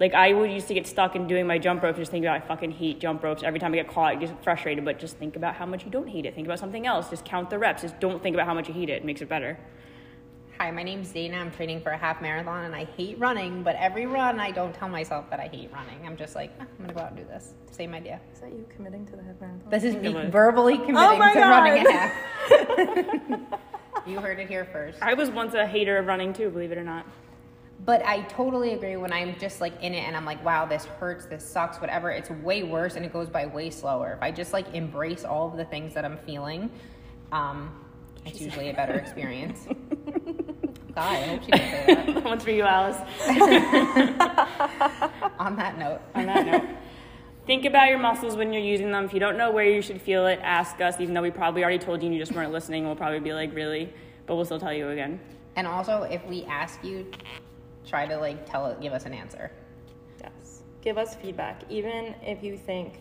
Like 0.01 0.15
I 0.15 0.33
would 0.33 0.51
used 0.51 0.69
to 0.69 0.75
get 0.75 0.87
stuck 0.87 1.17
in 1.17 1.27
doing 1.27 1.47
my 1.47 1.59
jump 1.59 1.83
ropes, 1.83 1.99
just 1.99 2.11
thinking 2.11 2.29
about 2.29 2.43
I 2.43 2.47
fucking 2.47 2.73
hate 2.73 3.01
jump 3.01 3.23
ropes. 3.23 3.43
Every 3.43 3.59
time 3.59 3.73
I 3.73 3.77
get 3.77 3.89
caught, 3.89 4.13
I 4.13 4.15
get 4.15 4.45
frustrated. 4.45 4.85
But 4.85 4.99
just 4.99 5.17
think 5.17 5.37
about 5.37 5.55
how 5.55 5.67
much 5.67 5.85
you 5.85 5.91
don't 5.91 6.07
hate 6.07 6.25
it. 6.25 6.35
Think 6.35 6.47
about 6.47 6.59
something 6.59 6.87
else. 6.87 7.11
Just 7.11 7.25
count 7.25 7.51
the 7.51 7.59
reps. 7.59 7.83
Just 7.83 7.99
don't 7.99 8.23
think 8.23 8.35
about 8.35 8.47
how 8.47 8.55
much 8.55 8.69
you 8.69 8.75
hate 8.75 8.91
it. 8.91 8.99
It 8.99 9.05
makes 9.05 9.23
it 9.23 9.29
better. 9.29 9.59
Hi, 10.59 10.73
my 10.73 10.83
name's 10.83 11.13
Dana. 11.13 11.37
I'm 11.37 11.53
training 11.53 11.83
for 11.83 11.91
a 11.91 11.97
half 11.97 12.21
marathon 12.21 12.65
and 12.65 12.75
I 12.75 12.85
hate 12.85 13.17
running, 13.21 13.63
but 13.63 13.77
every 13.77 14.07
run 14.07 14.41
I 14.41 14.51
don't 14.51 14.75
tell 14.75 14.89
myself 14.89 15.31
that 15.31 15.39
I 15.39 15.47
hate 15.47 15.71
running. 15.73 16.05
I'm 16.05 16.17
just 16.17 16.35
like, 16.35 16.51
"Ah, 16.59 16.65
I'm 16.65 16.85
gonna 16.85 16.95
go 16.95 17.01
out 17.01 17.13
and 17.13 17.17
do 17.17 17.25
this. 17.25 17.55
Same 17.71 17.95
idea. 17.95 18.21
Is 18.33 18.41
that 18.41 18.51
you 18.51 18.67
committing 18.69 19.07
to 19.07 19.13
the 19.17 19.23
half 19.23 19.41
marathon? 19.41 19.71
This 19.71 19.85
is 19.85 19.95
me 19.95 20.09
of 20.09 20.17
it. 20.17 20.33
verbally 20.33 20.77
committing 20.79 20.97
Oh 20.97 21.17
my 21.17 21.33
to 21.33 21.41
running 21.41 21.87
a 21.87 21.93
half. 21.93 23.61
you 24.09 24.19
heard 24.19 24.41
it 24.41 24.49
here 24.49 24.65
first. 24.65 24.99
I 25.01 25.15
was 25.15 25.31
once 25.31 25.55
a 25.55 25.65
hater 25.65 25.97
of 25.97 26.07
running 26.07 26.33
too, 26.33 26.51
believe 26.51 26.73
it 26.73 26.79
or 26.79 26.83
not. 26.83 27.07
But 27.85 28.05
I 28.05 28.23
totally 28.23 28.73
agree 28.75 28.97
when 28.97 29.13
I'm 29.13 29.39
just 29.39 29.61
like 29.61 29.81
in 29.81 29.95
it 29.95 30.01
and 30.01 30.17
I'm 30.17 30.25
like, 30.25 30.45
wow, 30.45 30.67
this 30.67 30.87
hurts, 30.87 31.27
this 31.27 31.47
sucks, 31.49 31.81
whatever. 31.81 32.11
It's 32.11 32.31
way 32.31 32.65
worse 32.65 32.97
and 32.97 33.05
it 33.05 33.13
goes 33.13 33.29
by 33.29 33.47
way 33.47 33.71
slower. 33.71 34.15
If 34.15 34.23
I 34.25 34.33
just 34.33 34.53
like 34.53 34.75
embrace 34.75 35.25
all 35.25 35.47
of 35.47 35.57
the 35.57 35.65
things 35.67 35.95
that 35.95 36.05
I'm 36.05 36.19
feeling, 36.19 36.69
um, 37.31 37.71
it's 38.27 38.41
usually 38.41 38.71
a 38.71 38.75
better 38.83 38.95
experience. 38.95 39.69
God, 40.99 41.15
I 41.15 41.23
hope 41.29 41.45
she 41.45 41.51
didn't 41.53 41.71
say 41.71 41.87
that. 41.95 42.07
that 42.15 42.25
one's 42.25 42.43
for 42.43 42.51
you, 42.51 42.65
Alice. 42.65 42.97
On 45.39 45.55
that 45.55 45.79
note, 45.79 46.01
On 46.17 46.27
that 46.27 46.45
note, 46.45 46.65
think 47.47 47.65
about 47.65 47.89
your 47.89 48.01
muscles 48.01 48.35
when 48.37 48.53
you're 48.53 48.61
using 48.63 48.91
them. 48.91 49.05
If 49.05 49.15
you 49.15 49.21
don't 49.21 49.39
know 49.39 49.53
where 49.53 49.65
you 49.65 49.81
should 49.81 50.03
feel 50.03 50.27
it, 50.27 50.41
ask 50.43 50.81
us. 50.81 51.01
Even 51.01 51.15
though 51.15 51.23
we 51.23 51.31
probably 51.31 51.63
already 51.63 51.79
told 51.79 52.03
you 52.03 52.07
and 52.07 52.15
you 52.17 52.21
just 52.21 52.33
weren't 52.33 52.51
listening, 52.51 52.85
we'll 52.85 52.97
probably 52.97 53.21
be 53.21 53.33
like, 53.33 53.55
really, 53.55 53.93
but 54.27 54.35
we'll 54.35 54.45
still 54.45 54.59
tell 54.59 54.73
you 54.73 54.89
again. 54.89 55.21
and 55.55 55.69
also 55.69 56.03
if 56.03 56.25
we 56.27 56.43
ask 56.47 56.83
you, 56.83 57.07
try 57.87 58.05
to 58.07 58.17
like 58.17 58.45
tell 58.51 58.75
give 58.81 58.93
us 58.93 59.07
an 59.07 59.15
answer. 59.15 59.53
Yes. 60.21 60.63
Give 60.83 60.99
us 60.99 61.15
feedback. 61.15 61.63
Even 61.69 62.17
if 62.23 62.43
you 62.43 62.57
think 62.57 62.95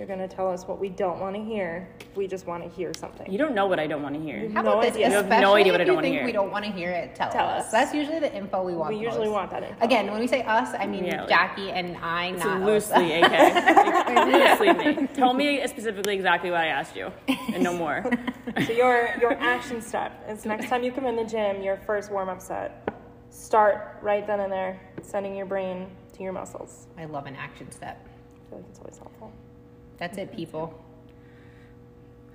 you're 0.00 0.06
going 0.06 0.26
to 0.26 0.34
tell 0.34 0.50
us 0.50 0.66
what 0.66 0.80
we 0.80 0.88
don't 0.88 1.20
want 1.20 1.36
to 1.36 1.42
hear, 1.44 1.86
we 2.16 2.26
just 2.26 2.46
want 2.46 2.62
to 2.62 2.68
hear 2.70 2.90
something. 2.94 3.30
You 3.30 3.36
don't 3.36 3.54
know 3.54 3.66
what 3.66 3.78
I 3.78 3.86
don't 3.86 4.02
want 4.02 4.14
to 4.14 4.20
hear. 4.22 4.48
How 4.48 4.62
No 4.62 4.72
about 4.72 4.80
this? 4.82 4.94
idea. 4.94 5.08
You 5.08 5.12
have 5.16 5.24
Especially 5.26 5.42
no 5.42 5.54
idea 5.56 5.72
what 5.74 5.80
if 5.82 5.84
I 5.84 5.88
don't 5.88 5.92
you 5.92 5.94
wanna 5.96 6.06
think 6.06 6.16
hear. 6.16 6.24
we 6.24 6.32
don't 6.32 6.50
want 6.50 6.64
to 6.64 6.70
hear 6.70 6.90
it, 6.90 7.14
tell, 7.14 7.30
Tell 7.30 7.46
us. 7.46 7.66
us. 7.66 7.70
That's 7.70 7.92
usually 7.94 8.18
the 8.18 8.34
info 8.34 8.62
we 8.62 8.72
want. 8.74 8.94
We 8.94 8.98
the 9.00 9.04
usually 9.04 9.26
most. 9.26 9.34
want 9.34 9.50
that 9.50 9.62
info. 9.62 9.84
Again, 9.84 10.10
when 10.10 10.18
we 10.18 10.26
say 10.26 10.40
us, 10.44 10.74
I 10.78 10.86
mean 10.86 11.04
Yeah, 11.04 11.20
like- 11.20 11.28
Jackie 11.28 11.70
and 11.70 11.98
I, 11.98 12.28
It's 12.28 12.42
not 12.42 12.62
loosely, 12.62 13.22
us. 13.22 13.30
AK. 13.30 14.58
loosely 14.58 14.72
me. 15.02 15.06
Tell 15.08 15.34
me 15.34 15.66
specifically 15.66 16.14
exactly 16.14 16.50
what 16.50 16.60
I 16.60 16.68
asked 16.68 16.96
you, 16.96 17.12
and 17.52 17.62
no 17.62 17.74
more. 17.74 18.10
So 18.66 18.72
your 18.72 19.14
your 19.20 19.34
action 19.34 19.80
step 19.80 20.24
is 20.28 20.44
next 20.44 20.68
time 20.70 20.82
you 20.82 20.90
come 20.90 21.04
in 21.06 21.14
the 21.14 21.24
gym, 21.24 21.62
your 21.62 21.76
first 21.76 22.10
warm 22.10 22.28
up 22.30 22.40
set. 22.40 22.88
Start 23.30 23.98
right 24.02 24.26
then 24.26 24.40
and 24.40 24.50
there, 24.50 24.80
sending 25.02 25.36
your 25.36 25.46
brain 25.46 25.86
to 26.14 26.22
your 26.24 26.32
muscles. 26.32 26.88
I 26.98 27.04
love 27.04 27.26
an 27.26 27.36
action 27.36 27.70
step. 27.70 28.04
I 28.06 28.50
feel 28.50 28.58
like 28.58 28.66
it's 28.70 28.78
always 28.80 28.98
helpful. 28.98 29.30
That's 30.00 30.18
it, 30.18 30.34
people. 30.34 30.82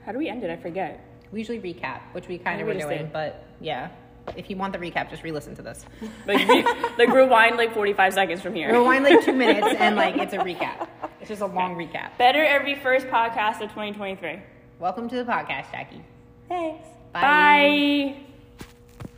How 0.05 0.11
do 0.11 0.17
we 0.19 0.29
end 0.29 0.43
it? 0.43 0.49
I 0.51 0.55
forget. 0.55 1.03
We 1.31 1.39
usually 1.39 1.59
recap, 1.59 2.01
which 2.13 2.27
we 2.27 2.37
kind 2.37 2.61
of 2.61 2.67
we 2.67 2.73
were 2.75 2.79
doing, 2.79 2.97
did. 2.99 3.11
but 3.13 3.43
yeah. 3.59 3.89
If 4.37 4.49
you 4.49 4.55
want 4.55 4.73
the 4.73 4.79
recap, 4.79 5.09
just 5.09 5.23
re-listen 5.23 5.55
to 5.55 5.61
this. 5.61 5.83
Like, 6.27 6.47
re- 6.47 6.63
like 6.97 7.09
rewind 7.09 7.57
like 7.57 7.73
45 7.73 8.13
seconds 8.13 8.41
from 8.41 8.55
here. 8.55 8.71
Rewind 8.71 9.03
like 9.03 9.23
two 9.25 9.33
minutes, 9.43 9.67
and 9.79 9.95
like 9.95 10.15
it's 10.17 10.33
a 10.33 10.37
recap. 10.37 10.87
It's 11.19 11.29
just 11.29 11.41
a 11.41 11.45
long 11.47 11.75
recap. 11.75 12.17
Better 12.17 12.43
every 12.43 12.75
first 12.75 13.07
podcast 13.07 13.55
of 13.61 13.69
2023. 13.71 14.39
Welcome 14.79 15.09
to 15.09 15.15
the 15.15 15.23
podcast, 15.23 15.71
Jackie. 15.71 16.03
Thanks. 16.47 16.87
Bye. 17.13 17.21
Bye. 17.21 18.24